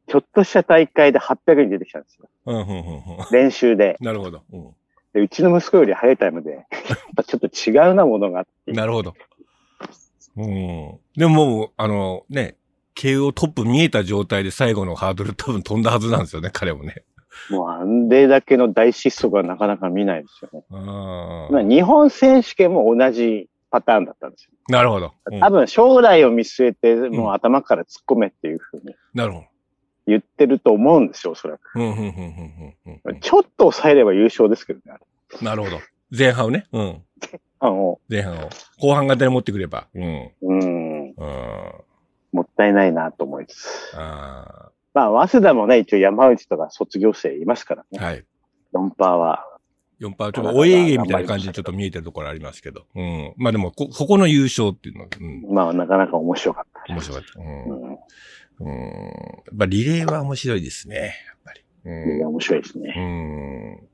[0.07, 2.29] ちょっとした大会で800に出てきたんですよ。
[2.45, 2.75] うん、うん、うん。
[2.75, 2.85] うん
[3.31, 3.97] 練習で。
[3.99, 4.43] なるほど。
[4.51, 4.75] うん。
[5.15, 6.65] で、うちの息子より早いタイムで、 やっ
[7.15, 8.73] ぱちょっと違うなものがあって。
[8.73, 9.13] なるほど。
[10.35, 10.99] うん。
[11.15, 12.57] でももう、あの、ね、
[12.95, 17.05] 慶応トップ見えた状態で最後のハードル多分飛んだはずなんですよね、彼もね。
[17.49, 20.63] もうあんでだけの大失速はなかなか見ないですよね。
[20.71, 24.51] あまあ、日本選手権も同じパターンだったんですよ。
[24.67, 25.13] なるほど。
[25.31, 29.45] うん多分将来を見据えて、もう頭から突っ込めっていうふうになるほど。
[30.07, 31.61] 言ってると思うんですよ、おそらく。
[31.75, 33.19] うん、うん、うん、うん、うんうん。
[33.19, 34.97] ちょっと抑えれば優勝ですけどね。
[35.41, 35.79] なるほど。
[36.15, 36.65] 前半をね。
[36.71, 37.01] うん。
[37.59, 38.49] あの、前半を。
[38.79, 39.87] 後半型に持ってくれば。
[39.93, 40.31] うん。
[40.41, 41.13] うん、うん。
[42.31, 43.93] もったいないなと思いつつ。
[43.95, 47.99] あまあ、早稲田もね、一応山内とか卒業生いますからね。
[47.99, 48.25] ーはい。
[48.73, 49.45] 4パーは。
[49.99, 52.85] 4パー、ちょっとお家芸みたいな感じでちょっと見えてるところありますけど。
[52.95, 53.33] うん。
[53.37, 55.53] まあでも、こ、ここの優勝っていうのは、うん。
[55.53, 56.93] まあ、なかなか面白かった。
[56.93, 57.39] 面白かった。
[57.39, 57.81] うん。
[57.81, 57.97] うん。
[58.59, 58.67] うん。
[58.67, 58.79] や
[59.53, 61.15] っぱリレーは面白いですね。
[61.27, 61.61] やっぱり。
[61.85, 62.93] うんいや面白いですね。
[62.97, 63.87] うん。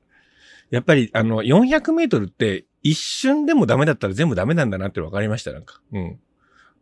[0.70, 5.80] やっぱり、あの、400メートルって一瞬でもダメだったら全部ダメなんだなって分かりました、なんか。
[5.92, 6.20] うん。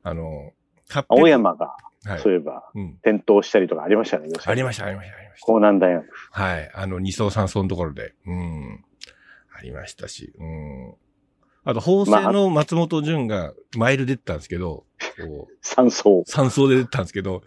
[0.03, 0.53] あの、
[0.88, 2.99] 800青山が、はいそういえば、うん。
[3.03, 5.03] 転倒したりとかありましたね、ありました、ありました、ありま
[5.37, 5.53] した。
[5.53, 6.07] 江南大学。
[6.31, 6.71] はい。
[6.73, 8.14] あの、二層三層のところで。
[8.27, 8.85] うん。
[9.55, 10.33] ありましたし。
[10.38, 10.95] うん。
[11.64, 14.85] あと、法政の松本潤がマイル出てたんですけど、
[15.61, 16.23] 三層。
[16.27, 17.42] 三層で出てたんですけど、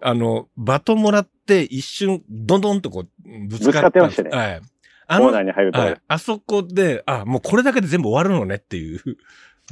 [0.00, 4.60] あの、バトンもらって一瞬、どんどんとこう、ぶつかってましたねはい。
[5.06, 6.00] あコーの、ナーに入ると、はい。
[6.08, 9.00] あそこで、あ、もうこれだけで全部終わるのねっていう。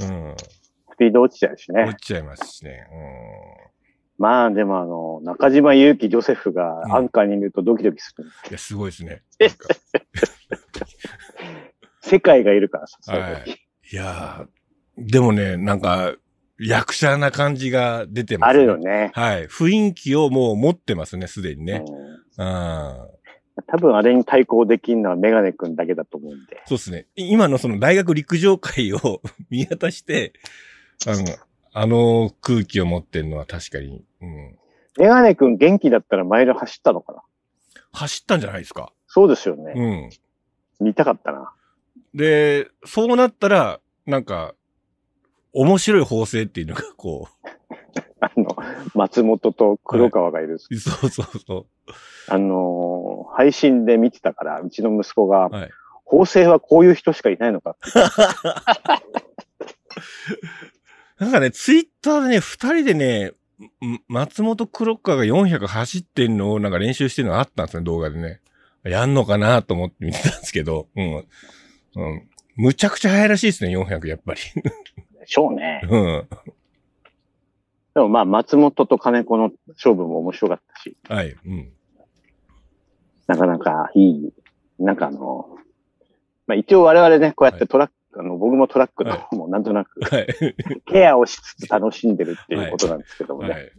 [0.00, 0.34] うん。
[0.92, 1.84] スピード落ちちゃうしね。
[1.84, 2.86] 落ちちゃいますしね。
[4.18, 8.24] まあ、でもあの、中島祐希、ジョセフがうんアンカーにいるとドキドキする。
[8.24, 8.30] うん。
[8.30, 9.22] いや、すごいですね。
[12.02, 12.98] 世界がいるからさ。
[13.00, 13.67] そういうは時い。
[13.90, 14.48] いやー
[14.98, 16.14] でもね、なんか、
[16.60, 19.12] 役者な感じが出てますあるよね。
[19.14, 19.46] はい。
[19.46, 21.84] 雰囲気をもう持ってますね、すでにね。
[21.86, 23.08] うんうん。
[23.66, 26.62] 多分あれに対抗できるのはメガネ君だけだと思うんで。
[26.66, 27.06] そうですね。
[27.16, 29.20] 今のその大学陸上界を
[29.50, 30.32] 見渡して、
[31.06, 31.24] あの、
[31.72, 34.58] あの空気を持ってるのは確かに、うん。
[34.98, 37.22] メガネ君元気だったらマイル走ったのかな？
[37.92, 38.92] 走ったんじゃないですか。
[39.06, 39.72] そうですよね。
[40.80, 40.86] うん。
[40.86, 41.52] 見たかったな。
[42.14, 44.54] で、そうなったら、なんか、
[45.52, 47.28] 面白い法政っていうのが、 こ
[48.20, 48.56] あの、
[48.94, 50.54] 松本と黒川がいる。
[50.54, 51.66] う、そうそうそう。
[52.28, 55.70] あのー配信で見てたから、うちの息子が、はい。
[56.04, 57.80] 法政はこういう人しかいないのかって。
[61.22, 63.32] なんかね、ツイッターでね、二人でね、
[63.84, 68.40] ん松本クロッカーが400走ってんのをなんか練習してるのがあったんですね、動画でね。
[68.84, 71.24] やんのかなと思って見てたんですけど、うん。
[71.98, 72.28] うん。
[72.56, 74.40] むちゃくちゃ速いらしいですね、400、やっぱり。
[75.20, 75.82] でしょうね。
[75.88, 76.28] うん。
[77.94, 81.36] でもまあ、松本と金子の勝負も面白かったし、はい。
[81.44, 81.72] うん。
[83.26, 84.32] なかなかいい、
[84.78, 85.48] なんかあの、
[86.46, 90.26] まあ一応我々ね、こうやってトラック、あの、僕もトラックの方もなんとなくはい。
[90.86, 93.50] ケアをしつつ楽しんでるっていうことなんですけどもね。
[93.50, 93.72] はい。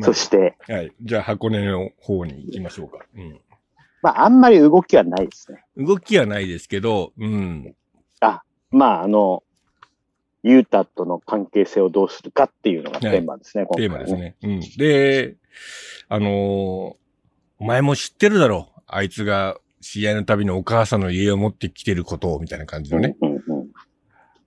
[0.02, 0.92] そして、はい。
[1.00, 3.04] じゃあ、箱根の方に行きましょうか。
[3.14, 3.40] うん。
[4.06, 5.64] まああんまり動きはないですね。
[5.76, 7.74] 動きはないですけど、うん。
[8.70, 9.42] まああの、
[10.44, 14.36] ユータとの関係性をどうするかっていうのがテーマですね、テーマですね。
[14.44, 14.60] うん。
[14.76, 15.34] で、
[16.08, 16.94] あのー
[17.58, 18.80] お前も知ってるだろう。
[18.86, 23.16] あいつが試合のたびにお母さんの家を持ってきてることを、みたいな感じのね。
[23.22, 23.68] うんうんうん。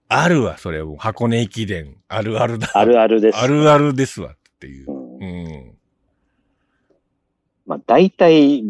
[0.08, 1.98] あるわ、それはもう箱根駅伝。
[2.08, 2.70] あるあるだ。
[2.76, 3.38] あるあるです。
[3.40, 4.94] あるあるですわ、っていうう。
[4.94, 5.78] んうん。
[7.66, 8.64] まあ大体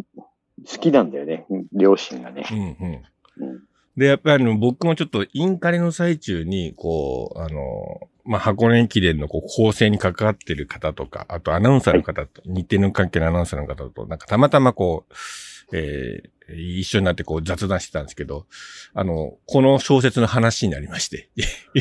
[0.66, 2.46] 好きなんだよね、両親がね。
[2.52, 3.48] うん、うん。
[3.48, 3.64] うん
[3.98, 18.48] で、やっぱりあの、僕もちょっとインカレの最中に、こう、あの、まあ、箱根駅伝のこう構成に関わってる方とか、あとアナウンサーの方と、日程の関係のアナウンサーの方と、なんかたまたまこう、えー一緒になってこう雑談してたんですけど、
[18.96, 21.30] あの、この小説の話になりまして。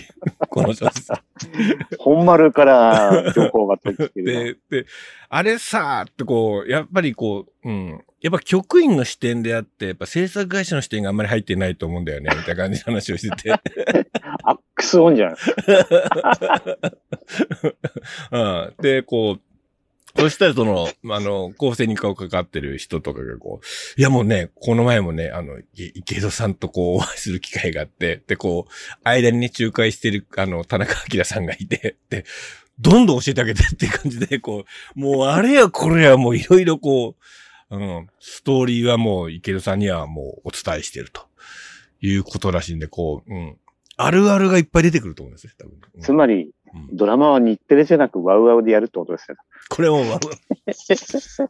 [0.51, 1.11] この小説。
[1.99, 4.61] 本丸から情報が飛びつける。
[4.69, 4.87] で、で、
[5.31, 8.05] あれさーってこう、やっぱりこう、うん。
[8.21, 13.53] やっぱ局員の視点であって、やっぱ制作会社の視点があんまり入ってないと思うんだよね、みたいな感じの話をしてて。
[14.43, 15.37] アックスオンじゃん。
[18.33, 18.75] うん。
[18.83, 19.41] で、こう、
[20.17, 28.73] そしたらその、あの、構成に顔かかってる人とかがこう、いやもうね、この前もね、あの、い池戸さんとこう、お会いする機会があって、で、こう、
[29.05, 32.25] 間にね、仲介してる、あの、田中明さんがいて、で、
[32.81, 34.65] どんどん教えてあげてって感じで、こ
[34.97, 37.23] う、もうあれやこれやもういろいろこう、
[37.71, 41.27] うん、ストーリーはもう池戸さんにはもうお伝えしてると
[42.01, 43.57] いうことらしいんで、こう、うん。
[44.01, 45.79] あるあるがいっぱい出てくると思うんですよ、多分。
[45.97, 46.49] うんつまり、うん
[46.93, 49.37] ドラマは日テレじゃなくワウワウでやるってことですよ。
[49.71, 50.19] これはもう、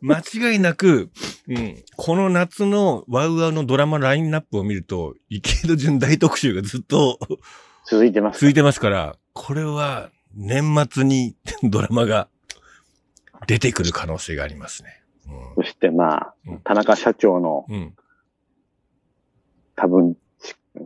[0.00, 0.18] 間
[0.52, 1.10] 違いなく、
[1.48, 7.18] うん、この夏のワウワウのドラマラインナップを見ると、池戸潤大特集がずっと
[7.84, 8.40] 続いてます。
[8.40, 12.28] 続いてますから、これは年末に ドラマが
[13.46, 14.97] 出てくる可能性がありますね。
[15.56, 17.66] そしてまあうん、田中社長の。
[19.76, 20.16] 多分、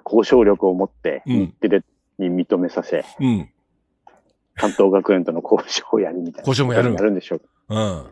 [0.05, 1.85] 交渉力を持って、うん日テレ
[2.18, 3.50] に認めさせ、うん。
[4.55, 6.48] 関東学園との交渉をやるみたいな。
[6.48, 7.42] 交渉もやるやるんでしょう。
[7.68, 8.07] うん。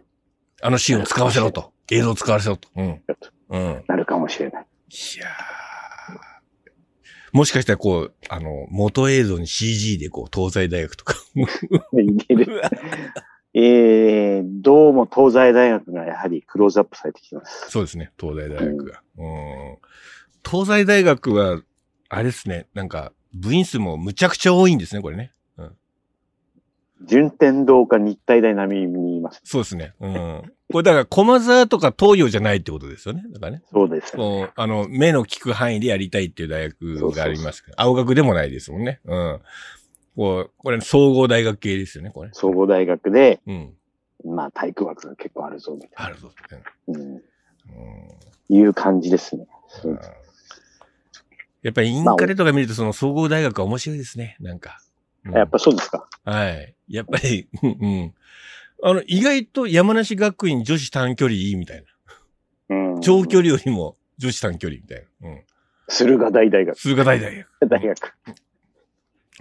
[0.62, 1.72] あのシーンを使わせろと。
[1.90, 2.68] 映像を使わせろと。
[2.76, 3.02] うん。
[3.50, 3.84] うん。
[3.86, 4.62] なるかもしれない。
[4.62, 5.50] いやー
[7.32, 11.14] もしかしたらこう、あの、元映像に CG でこう、東西大学とか。
[11.92, 12.60] いける。
[13.52, 17.70] えー、どうも東西大学がやはりクローズアップされてきてます。
[17.70, 19.02] そうですね、東西大学が。
[19.18, 19.78] うん。
[20.48, 21.60] 東西大学は、
[22.08, 25.32] あれですね、なんか、部員数もむちゃくちゃ多いんですね、これね。
[27.06, 29.40] 順天堂か日体大並みにいます。
[29.44, 29.94] そうですね。
[30.00, 30.42] うん。
[30.70, 33.24] これだから、駒沢とか東洋じゃないってことですよね。
[33.32, 33.62] だからね。
[33.72, 34.22] そうです、ね。
[34.22, 37.64] こう、あの、目の利く範囲でやりたいっていう大学があります。
[37.76, 39.00] 青学でもないですもんね。
[39.04, 39.40] うん。
[40.20, 42.30] こう、これ、総合大学系ですよね、これ。
[42.34, 43.72] 総合大学で、うん。
[44.22, 46.30] まあ体育枠が結構あるぞ、みたいあるぞ。
[46.50, 46.58] な。
[46.88, 47.00] うん。
[47.00, 47.22] うん。
[48.54, 49.46] いう感じですね。
[49.84, 49.98] うん
[51.62, 54.80] やっぱりインカレとか見ると、その総合大学は面白いですね、なんか。
[55.24, 56.06] うんやっぱそうですか。
[56.24, 56.74] はい。
[56.88, 58.14] やっぱり、うんうん。
[58.82, 61.84] あの、意外と山梨学院女子短距離いいみたい
[62.68, 62.76] な。
[62.76, 63.00] うん。
[63.00, 65.28] 長距離よりも女子短距離みたいな。
[65.30, 65.44] うん。
[65.88, 66.78] 駿河台大学。
[66.78, 67.46] 駿河台大学。
[67.68, 68.14] 大学。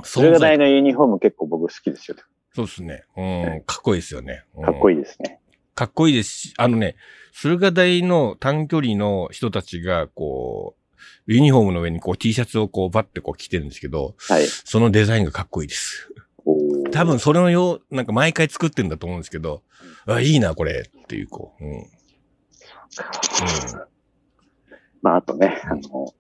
[0.04, 2.18] 存駿河在大のユニフォーム結構僕好きですよ。
[2.56, 3.04] そうですね。
[3.16, 3.64] うん。
[3.66, 4.44] かっこいいですよね。
[4.56, 5.40] うんかっこいいですね。
[5.76, 6.96] かっこいいですし、あのね、
[7.32, 10.80] 駿河台の短距離の人たちが、こう、
[11.32, 14.46] ユニフォームの上にこう T シャツをこうバッてこう着てるんですけど、はい。
[14.48, 16.12] そのデザインがかっこいいです。
[16.46, 19.64] おー多分それのよう、なんか毎回作ってるんだと思うんですけど、
[20.06, 21.64] あ、いいな、これっていう、こう。
[21.64, 21.72] うん。
[21.72, 21.86] うん。
[25.02, 26.14] まあ、あとね、あの、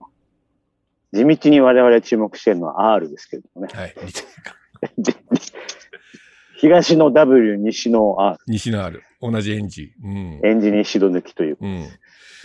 [1.11, 3.73] 地道に我々注目しているのは R ですけれどもね。
[3.73, 3.95] はい。
[4.97, 5.13] で
[6.59, 9.03] 東の W、西の R、西のある。
[9.21, 10.39] 同じエンジン。
[10.43, 11.57] エンジンにシド抜きという。
[11.59, 11.87] うん。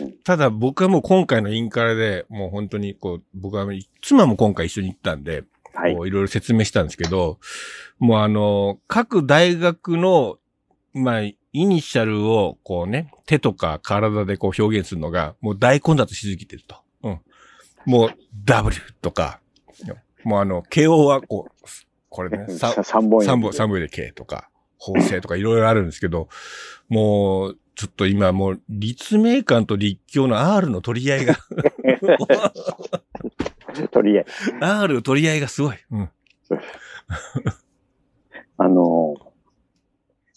[0.00, 0.12] うん。
[0.24, 3.66] ただ僕はもう今回のインカレで、もう本当にこう、僕は
[4.02, 7.38] 妻も今回一緒に行ったんで、はいいろいろ説明したんですけど、
[7.98, 10.38] もうあの、各大学の、
[10.92, 16.76] まあ、イニシャルをこうね、手とか体でこう表現するのが、もう大混雑しすぎてると。
[17.02, 17.20] うん。
[17.86, 18.10] もう
[18.44, 19.40] W とか、
[20.24, 21.52] もうあの、KO はこう、
[22.08, 26.28] これね、 ささ三本三本、三本で K とか、法制とかいろいろあるんですけど、
[26.88, 31.34] もう、ちょっと今もう、立命館と立教の R の取り合いが、
[33.90, 34.54] とりあえず。
[34.60, 35.76] R の取り合いがすごい。
[35.90, 36.10] うん。
[38.56, 39.16] あの、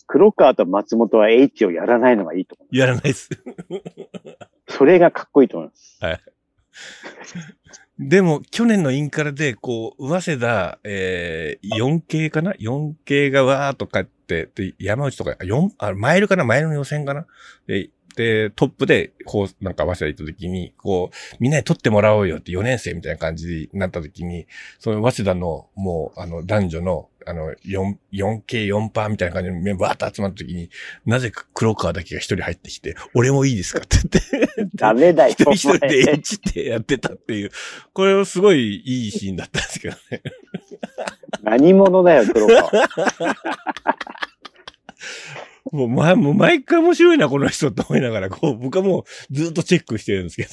[0.07, 2.75] 黒川と松本は H をやらないのがいいと思う。
[2.75, 3.29] やらないです。
[4.67, 5.99] それがかっこいいと思います。
[7.99, 16.43] でも、去年のインカレで、こう、上瀬田、えー、4系かな ?4 系がわーっと勝って、で、山内とか、4、あ、マイルかな？
[16.43, 17.25] マイルの予選かな？
[17.65, 24.47] で、で、トップで、こう、なんか、早稲田行った時に、こう、みんなに取ってもらおうよって4年生みたいな感じになった時に、
[24.79, 30.69] その早稲田の、もう、あの、男女の、あの、4、4系4パーみたいな感じのメンバーと集まった時に、
[31.05, 33.97] なぜか黒川だけが一人入ってきて、俺もいいですかって
[34.31, 35.31] 言って、 ダメだよ。
[35.31, 37.51] 一人一人でお前 H ってやってたっていう、
[37.93, 40.21] これはすごいいいシーンだったんですけどね。
[41.43, 42.71] 何者だよ、黒川。
[45.71, 50.49] もう前、もう毎回面白いな、この人って思いながら、こう、僕はもうずっとチェックしてるんですけど。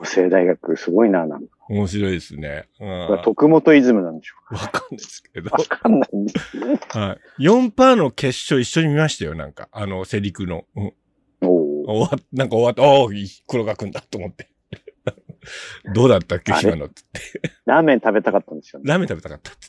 [0.00, 1.56] 法政大学、すごいな、なんか。
[1.68, 2.68] 面白いですね。
[2.80, 2.88] うん。
[2.88, 5.50] わ徳本イズムなんでしょかんないですけどう。
[5.50, 5.58] か。
[5.58, 6.80] わかんないんですね。
[6.88, 7.44] はい。
[7.44, 9.68] 4パーの決勝一緒に見ましたよ、なんか。
[9.72, 10.64] あの、セリクの。
[10.74, 10.92] うん。
[11.42, 11.84] おお。
[11.84, 13.10] 終わっ、なんか終わって、おお、
[13.46, 14.48] 黒川くんだと思って。
[15.94, 17.50] どうだったっけ、今のって言って。
[17.66, 18.84] ラーメン食べたかったんですよね。
[18.88, 19.60] ラーメン食べたかったって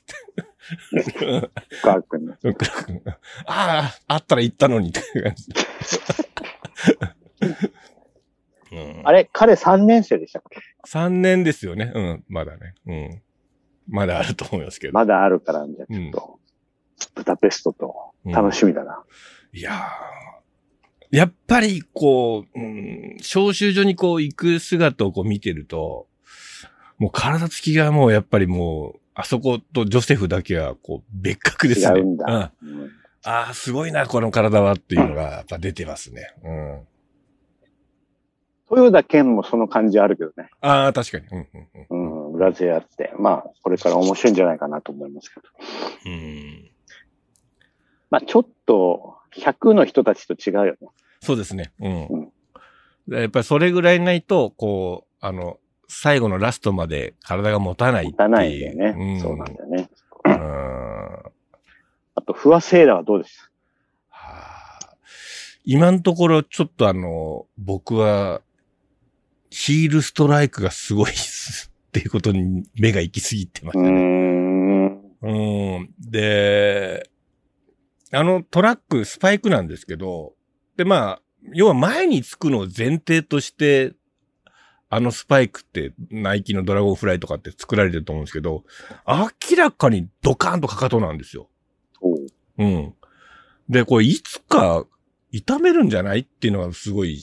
[0.94, 1.12] 言って。
[1.70, 2.36] 深川君の。
[2.41, 3.15] 黒川くん あ
[3.48, 5.56] あ、あったら行ったのにって感じで。
[8.71, 11.91] うんあれ彼3年生でしたっけ？3年ですよね。
[11.93, 12.73] うん、まだね。
[12.86, 13.21] うん。
[13.89, 14.93] まだあると思いますけど。
[14.93, 16.39] まだあるから、じゃあちょっと、
[17.15, 19.03] ブダペストと楽しみだな。
[19.53, 26.07] いやーやっぱり、こう、うん、招集所にこう行く姿をこう見てると、
[26.97, 31.99] もう体つきがもうやっぱりもう、あそことジョセフだけはこう別格ですね。
[31.99, 32.53] 違うんだ。
[32.62, 32.91] うんうん
[33.23, 36.34] ああ、すごいな、この体はっていうのがやっぱ出てますね。
[36.43, 36.81] うん。
[38.71, 40.49] 豊田健もその感じあるけどね。
[40.62, 41.27] ああ、確かに。
[41.27, 42.27] うん、うん、うん。
[42.27, 43.13] うん、裏勢あって。
[43.19, 45.47] まあ、これから面白いんじゃないかなと思いますけど。
[46.05, 46.71] うん。
[48.10, 50.88] まあ、ちょっと、100の人たちと違うよね。
[51.21, 51.71] そうですね。
[51.79, 53.19] うんうん。
[53.21, 55.57] やっぱりそれぐらいないと、こう、あの、
[55.88, 58.05] 最後のラストまで体が持たない。
[58.05, 58.95] 持たないんだよね。
[58.97, 59.89] うん、そうなんだよね。
[60.25, 60.31] うん。
[60.31, 61.31] は
[62.15, 63.51] あと、不破セーラーはどうです？
[64.12, 64.79] あ
[65.63, 68.41] 今のところちょっとあの、僕は、
[69.52, 73.92] ヒールストライクがすごいっす っていうことに目が行き過ぎてましたね。
[73.92, 75.12] ん。
[75.22, 75.94] うん。
[76.00, 77.10] で、
[78.12, 80.34] あのトラック、スパイクなんですけど、
[80.78, 81.22] で、まあ、
[81.54, 83.94] 要は前につくのを前提として、
[84.90, 88.64] あのスパイクって、ナイキのドラゴンフライとかって作られてると思うんですけど、
[89.08, 91.50] 明らかにドカーンとかかとなんですよ。
[92.58, 92.94] うん。
[93.70, 94.86] で、これいつか
[95.32, 96.20] 痛めるんじゃない？
[96.20, 97.22] っていうのがすごい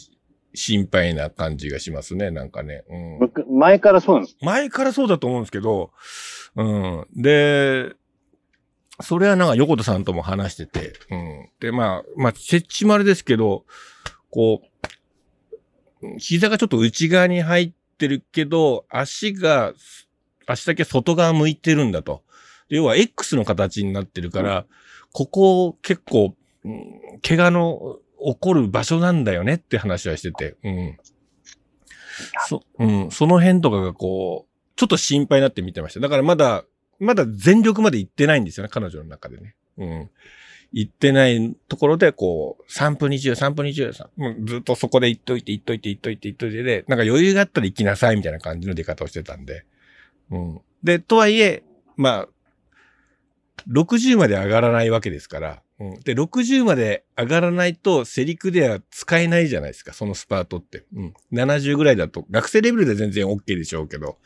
[0.59, 2.85] 心配な感じがしますね、なんかね。
[2.91, 3.59] うん。
[3.59, 4.37] 前からそうなんです。
[4.43, 5.93] 前からそうだと思うんですけど、
[6.57, 7.07] うん。
[7.15, 7.95] で、
[9.01, 11.49] それはなんか横田さんとも話してて、うん。
[11.61, 13.65] で、まあ、まあ、設置もあれですけど、
[14.31, 14.63] こ
[16.03, 19.73] う、膝がちょっと内側に入ってるけど、足が、
[20.47, 22.23] 足だけ外側向いてるんだと。
[22.69, 24.67] で要は X の形になってるから、
[25.13, 30.99] ここ結構、うん怪我の起こる場所なんだよねって話はしてて、うん。
[32.49, 36.01] そ、うん、その辺とかがこう、ちょっと心配になって見てました。
[36.01, 36.65] だからまだ、
[36.99, 39.55] まだ全力まで行ってないんですよね、彼女の中でね。
[39.77, 40.11] うん。
[40.73, 49.65] 行ってないところで、こう、3分20、3分20、もうずっとそこで行っといて、行っといて、行っといて、行っといてで、なんか余裕があったら行きなさいみたいな感じの出方をしてたんで。
[50.31, 50.61] うん。
[50.83, 51.63] で、とはいえ、
[51.97, 52.29] まあ、
[53.71, 56.01] 60まで上がらないわけですから、うん。
[56.01, 60.85] で、60まで上がらないと、セリクでは使えないじゃないですか、そのスパートって。
[60.95, 61.15] うん。
[61.33, 64.19] 70ぐらいだと、学生レベルで全然 OK でしょうけど。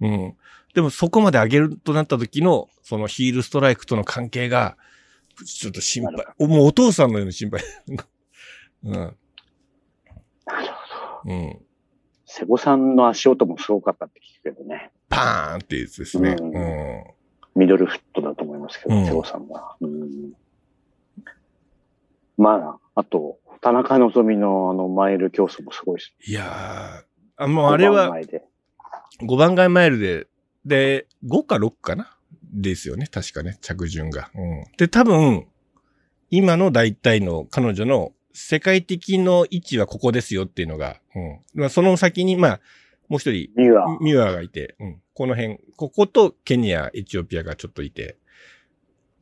[0.00, 0.34] うん。
[0.74, 4.76] でもそこまで上げるとなった時の、そのヒールストライクとの関係が、
[5.44, 6.26] ちょっと心配。
[6.38, 7.62] おもうお父さんのように心配。
[8.84, 8.92] うん。
[8.92, 9.16] なる
[11.24, 11.34] ほど。
[11.34, 11.58] うん。
[12.26, 14.90] 瀬古さんの足音もすごかったって聞くけどね。
[15.08, 16.36] パーンってやつですね。
[16.40, 17.04] ううんん。
[17.54, 19.76] ミドルフットだと思いますけど、うん瀬古さんは。
[19.80, 20.32] うん
[22.36, 26.14] まあ、あと、田中希実のあのマイル競争もすごいです。
[26.26, 28.44] いやー、あ、もうあれ5番は前で
[29.22, 30.26] 5番街マイルで、
[30.66, 32.16] で、5か6かな？
[32.52, 33.06] ですよね。
[33.06, 34.30] 確かね、着順が。
[34.34, 34.64] うん。
[34.76, 35.46] で、多分、
[36.30, 41.40] 今の大体の彼女の世界的の位置はここですよっていうのが、うん。
[41.54, 42.60] まあ、その先に、まあ、
[43.08, 43.98] もう一人、ミュア。
[44.00, 45.00] ミュアがいて、うん。
[45.14, 48.18] この辺、こことケニア、エチオピアがちょっといて。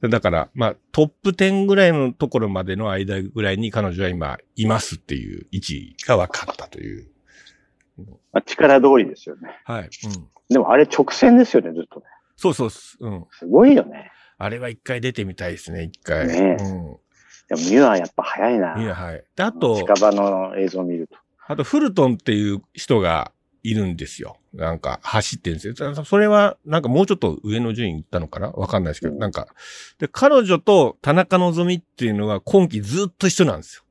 [0.09, 7.09] だから、まあ、トップ10ぐらいのところまでの間ぐらいに彼女は今、いますっていう位置が分かったという。
[8.32, 9.61] まあ、力通りですよね。
[9.64, 9.82] はい。
[9.82, 10.28] うん。
[10.48, 12.07] でもあれ直線ですよね、ずっとね。
[12.36, 12.96] そうそうっす。
[13.00, 13.26] うん。
[13.30, 14.11] すごいよね。
[14.38, 16.26] あれは一回出てみたいですね、一回。
[16.26, 16.66] ねうん。
[16.66, 16.98] でも
[17.50, 18.82] ミュアやっぱ早いな。
[18.82, 19.24] いや、はい。
[19.36, 21.16] で、あと、近場の映像を見ると。
[21.46, 23.30] あと、フルトンっていう人が
[23.62, 24.38] いるんですよ。
[24.52, 26.04] なんか、走ってるんですよ。
[26.04, 28.50] それは、なんかもうちょっと上の順位行ったのかな？
[28.50, 29.48] わかんないですけど、うんなんか、
[29.98, 33.84] で、彼女と田中希実っていうのは今季ずっと一緒なんですよ。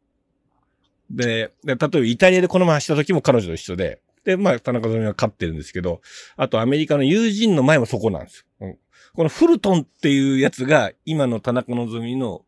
[1.10, 6.02] で、で例えばイタリアでこの前走った時も彼女と一緒で、で、まあ、田中希実は勝ってるんですけど、
[6.38, 8.68] あとアメリカの友人の前もそこなんですよ。
[8.68, 8.78] うん
[9.14, 12.46] このフルトンっていうやつが、今の田中希実の、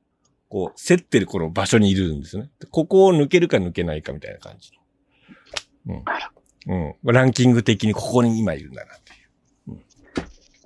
[0.48, 2.52] こう、競ってるこの場所にいるんですよね。
[2.58, 4.72] でここを抜けるか抜けないかみたいな感じ
[5.86, 5.96] の。
[5.96, 6.04] うん。
[6.68, 6.96] うん。
[7.04, 9.24] ランキング的にここに今いるんだなっていう。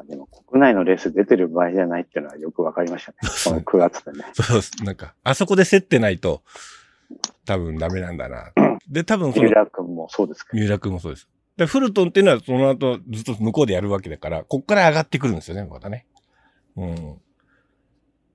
[0.07, 3.17] でも国内のレース出てる場合じゃないっていうのはよくわかりましたね。
[3.43, 4.25] この9月でね。
[4.33, 4.71] そうです。
[4.83, 6.43] なんか、あそこで競ってないと、
[7.45, 8.53] 多分ダメなんだな。
[8.87, 10.59] で、多分そのミュ、ラー君もそうですけど。
[10.61, 11.27] 三浦君もそうです。
[11.57, 16.05] で、フルトンっていうのはその後ずっと向こうでやるわけだから、こっから上がってくるんですよね、またね。
[16.77, 16.95] うん。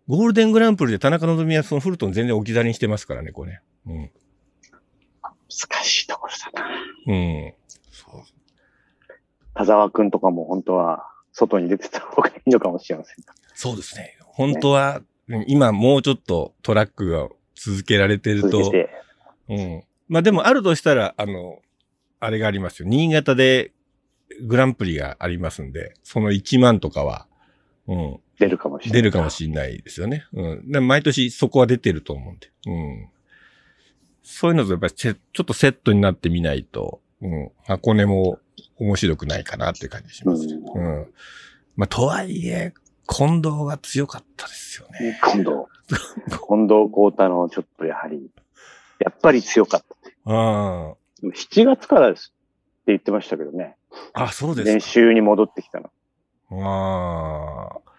[0.08, 3.60] ゴールデングランプリで田中希実はそのフルトン全然置き去りにしてますからね、これ。
[3.86, 4.10] うん。
[5.22, 6.68] 難しいところだな。
[7.06, 7.54] うん。
[7.90, 8.22] そう。
[9.54, 13.16] 田沢君とかも本当は外に出てた方がいいのかもしれません。
[13.54, 14.16] そうですね。
[14.20, 15.06] 本当は、うん
[15.46, 18.72] 今もうちょっとトラックが続けられてると。
[19.48, 19.84] うん。
[20.08, 21.62] まあでもあるとしたら、あの、
[22.20, 22.88] あれがありますよ。
[22.88, 23.72] 新潟で
[24.42, 27.26] グランプリがありますんで、その1万とかは、
[27.86, 29.02] うん、出るかもしれない。
[29.02, 30.24] 出るかもしれないですよね。
[30.32, 30.70] うん。
[30.70, 32.50] で毎年そこは出てると思うんで。
[32.66, 33.08] うん。
[34.22, 37.50] そういうのとやっぱりせちょっとセットになってみないと、うん。
[37.64, 38.38] 箱根も
[38.78, 40.44] 面白くないかなっていう感じします。
[40.44, 41.06] ううん。
[41.76, 42.74] まあとはいえ、
[43.08, 45.18] 近藤が強かったですよね。
[45.22, 45.50] 近藤。
[46.28, 48.30] 近藤幸太郎ちょっとやはり、
[48.98, 49.86] やっぱり強かった。
[50.24, 53.76] あでも7月からですって言ってましたけどね。
[54.14, 54.24] あ。
[54.24, 55.84] あ、そうで練す習に戻ってきたの。
[55.84, 55.90] か。
[56.50, 57.91] ああ。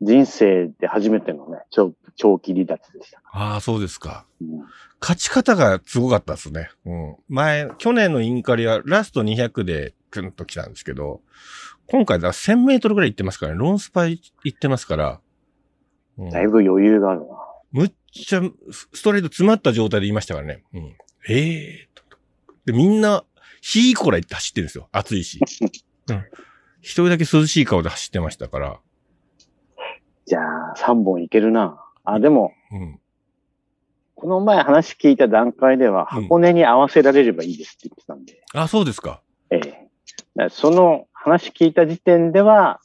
[0.00, 3.20] 人生で初めてのね、長長期離脱でした。
[3.32, 4.26] ああ、そうですか。
[4.40, 4.64] うん
[5.00, 6.70] 勝ち方がすごかったですね。
[6.86, 7.16] うん。
[7.28, 11.20] 前、去年のインカリはラスト200でクンと来たんですけど、
[11.86, 13.58] 今回だ1000メートルぐらい行ってますからね。
[13.58, 15.20] ロンスパ行ってますから。
[16.18, 17.26] うんだいぶ余裕があるな。
[17.72, 18.40] むっちゃ
[18.70, 20.64] ストレート詰まった状態で言いましたからね。
[20.72, 20.96] うん。
[21.28, 22.16] ええー、と。
[22.64, 23.24] で、みんな、
[23.60, 24.88] ヒーコラ行って走ってるんですよ。
[24.92, 25.40] 暑いし。
[26.08, 26.24] うん。
[26.80, 28.80] 一人だけ涼しい顔で走ってましたから。
[30.26, 31.80] じゃあ、3本いけるな。
[32.04, 33.00] あ、でも、うん。
[34.16, 38.42] この前話聞いた段階では、うん箱根に合わせられればいいですって言ってたんで。
[38.54, 39.20] あ、そうですか。
[39.50, 39.60] え
[40.38, 40.48] え。
[40.50, 42.80] その話聞いた時点では、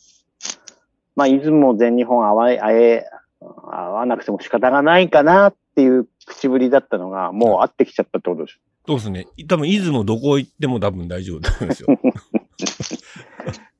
[1.15, 3.05] まあ、出雲全日本合わえ、
[3.39, 3.45] 合
[3.91, 9.27] わなくても仕方がないかなっていう口ぶりだったのが、もう合ってきちゃったってことでしそうですね。
[9.47, 11.87] 多分、出雲どこ行っても多分大丈夫だと思いますよ。
[11.93, 11.97] ょ。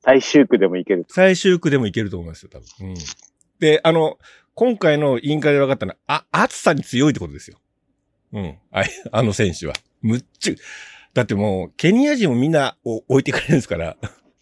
[0.00, 1.04] 最終区でもいける。
[1.08, 2.90] 最終区でもいけると思いますよ、多分。
[2.90, 2.96] うん。
[3.62, 4.18] で、あの、
[4.54, 7.58] 今回の委員会で分かったのは、あ、暑さに強いってことですよ。
[8.32, 8.58] うん。
[8.72, 8.82] あ
[9.12, 9.74] あの選手は。
[10.00, 10.56] むっちゅ、
[11.14, 13.96] だってもう、ケニア人もみんなお置いてかれるんですから。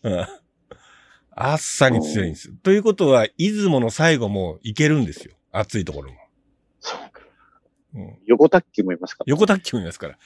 [0.05, 0.27] うん。
[1.33, 2.55] 暑さに強いんですよ。
[2.62, 5.35] ということは、出雲の最後もいけるんですよ。
[5.53, 6.16] 暑いところも。
[6.81, 7.21] そうか。
[7.95, 8.18] うん。
[8.25, 9.25] 横卓球もいますから。
[9.29, 10.18] 横卓球もいますから。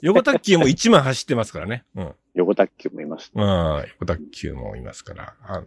[0.00, 1.84] 横卓球も1万走ってますからね。
[1.94, 2.14] うん。
[2.34, 3.30] 横卓球もいます。
[3.32, 5.36] まあ、横卓球もいますから。
[5.44, 5.66] あの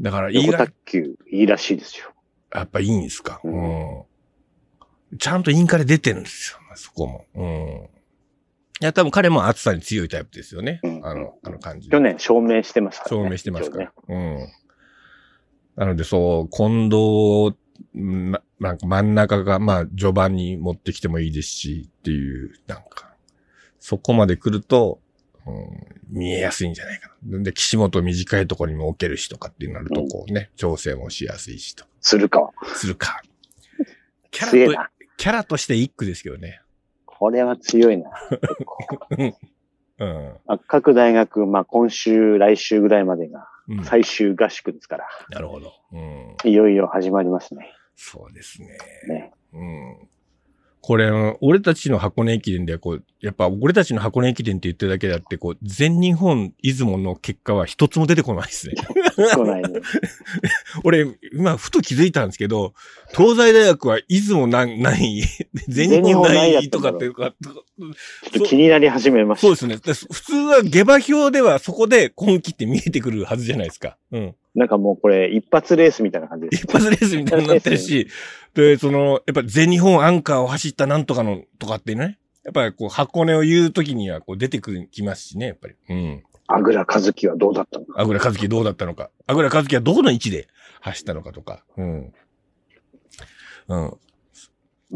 [0.00, 2.12] だから、意外横卓、球いいらしいですよ。
[2.54, 3.40] やっぱいいんですか？
[3.44, 5.18] ううん。
[5.18, 6.58] ちゃんとインカレ出てるんですよ。
[6.76, 7.24] そこも。
[7.34, 7.88] うん。
[8.80, 10.80] いや、多分彼も暑さに強いタイプですよね。
[10.82, 11.88] うんあの、あの感じ。
[11.88, 13.24] 去年証明してますからね。
[13.24, 13.84] 証明してますから。
[13.84, 14.48] ねうん。
[15.76, 17.56] なので、そう、近藤、
[17.92, 23.14] ななんか真ん中が、まあ、序盤に持ってきてもいいですし、っていう、なんか、
[23.78, 25.00] そこまで来ると、
[25.46, 27.38] うん、見えやすいんじゃないかな。
[27.42, 31.84] で、岸本短いところにも置けるしとかってなると、こうね、調整もしやすいしと。
[32.00, 32.50] するか。
[32.74, 33.22] するか。
[34.30, 34.90] キャラと、強いな。
[35.16, 36.60] キャラとして一句ですけどね。
[37.04, 38.10] これは強いな。
[39.98, 40.34] うん。
[40.46, 45.72] あ各大学、まあ今週、来週ぐらいまでがうん、最終合宿ですから、なるほど。
[45.92, 46.36] うん。
[46.44, 47.72] いよいよ始まりますね。
[47.96, 48.68] そうですね。
[49.08, 49.32] ね。
[49.52, 50.08] うん。
[50.80, 58.74] これ、俺たちの箱根駅伝では、こう、やっぱ俺たちの箱根駅伝って言ってるだけであって、こう、全日本出雲の結果は一つも出てこないですね。
[59.16, 59.80] 来ないね。
[60.84, 62.74] 俺、今、ふと気づいたんですけど、
[63.16, 65.22] 東西大学は出雲なんない、
[65.68, 69.46] 全日本ないとかっていうか、ちょっと気になり始めました。
[69.46, 69.78] そうですね。
[69.78, 73.96] で普通は下馬評ではそこで今季って見えてくるはずじゃないですか。
[74.12, 74.34] うん。
[74.54, 76.72] なんかもうこれ一発レースみたいな感じです一。
[76.72, 78.08] 発レースみたいになってるし、
[78.54, 85.74] で、その、やっぱ全日本アンカーを走ったなんとかのとかってね、やっぱりこう箱根を言うときにはこう出てくる、きますしね、やっぱり。
[85.88, 86.24] うん。
[86.46, 87.94] あぐらかずきはどうだったのか。
[87.96, 89.10] あぐらかずきどうだったのか。
[89.26, 90.48] あぐらかずきはどこの位置で
[90.80, 91.64] 走ったのかとか。
[91.76, 92.12] うん。
[93.68, 93.98] うん。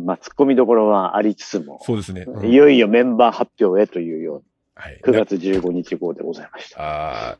[0.05, 2.25] まあ、突っ込みどころはありつつも、そうですね。
[2.27, 4.43] うんいよいよメンバー発表へというよう
[4.75, 5.01] はい。
[5.05, 6.81] な、9月15日号でございました。
[6.81, 7.39] ああ、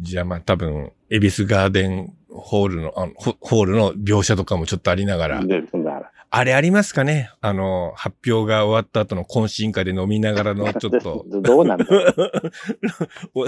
[0.00, 7.30] じゃあまあ多分、恵比寿ガーデンホールの、あのホホールの描写とかもちょっとありながら、で、だからあれありますかね？
[7.40, 13.46] あの、発表が終わった後の懇親会で飲みながらの ちょっと、どどうなんだろう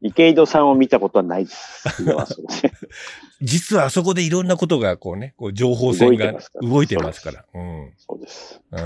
[0.02, 1.84] 池井戸さんを見たことはないです。
[3.40, 7.44] 実はあそこでいろんなことがこうね、こう情報戦が動いてますから。
[7.54, 7.92] うん。
[7.96, 8.60] そうです。
[8.70, 8.80] うん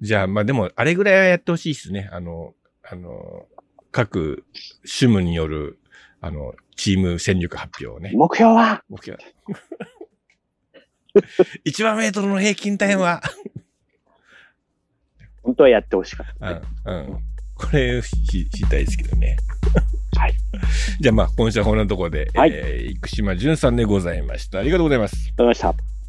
[0.00, 2.08] じゃあ、まあでも、あれぐらいはやってほしいですね。
[2.10, 3.46] あの、あの、
[3.92, 4.44] 各
[4.82, 5.78] 種務による、
[6.20, 8.10] あの、チーム戦力発表をね。
[8.16, 8.82] 目標は？
[8.88, 9.16] 目標。
[11.66, 13.22] 1万メートルの平均タイムは、
[15.42, 16.54] 本当はやってほしかっうた、ね。
[16.54, 17.20] ん、うん。
[17.54, 19.36] これ、し知りたいですけどね。
[20.16, 20.34] はい。
[21.00, 24.58] じゃあまあ、今週はこんなところで、はいえー、生島淳さんでございました。
[24.60, 25.16] ありがとうございます。
[25.16, 26.01] ありがとうございました。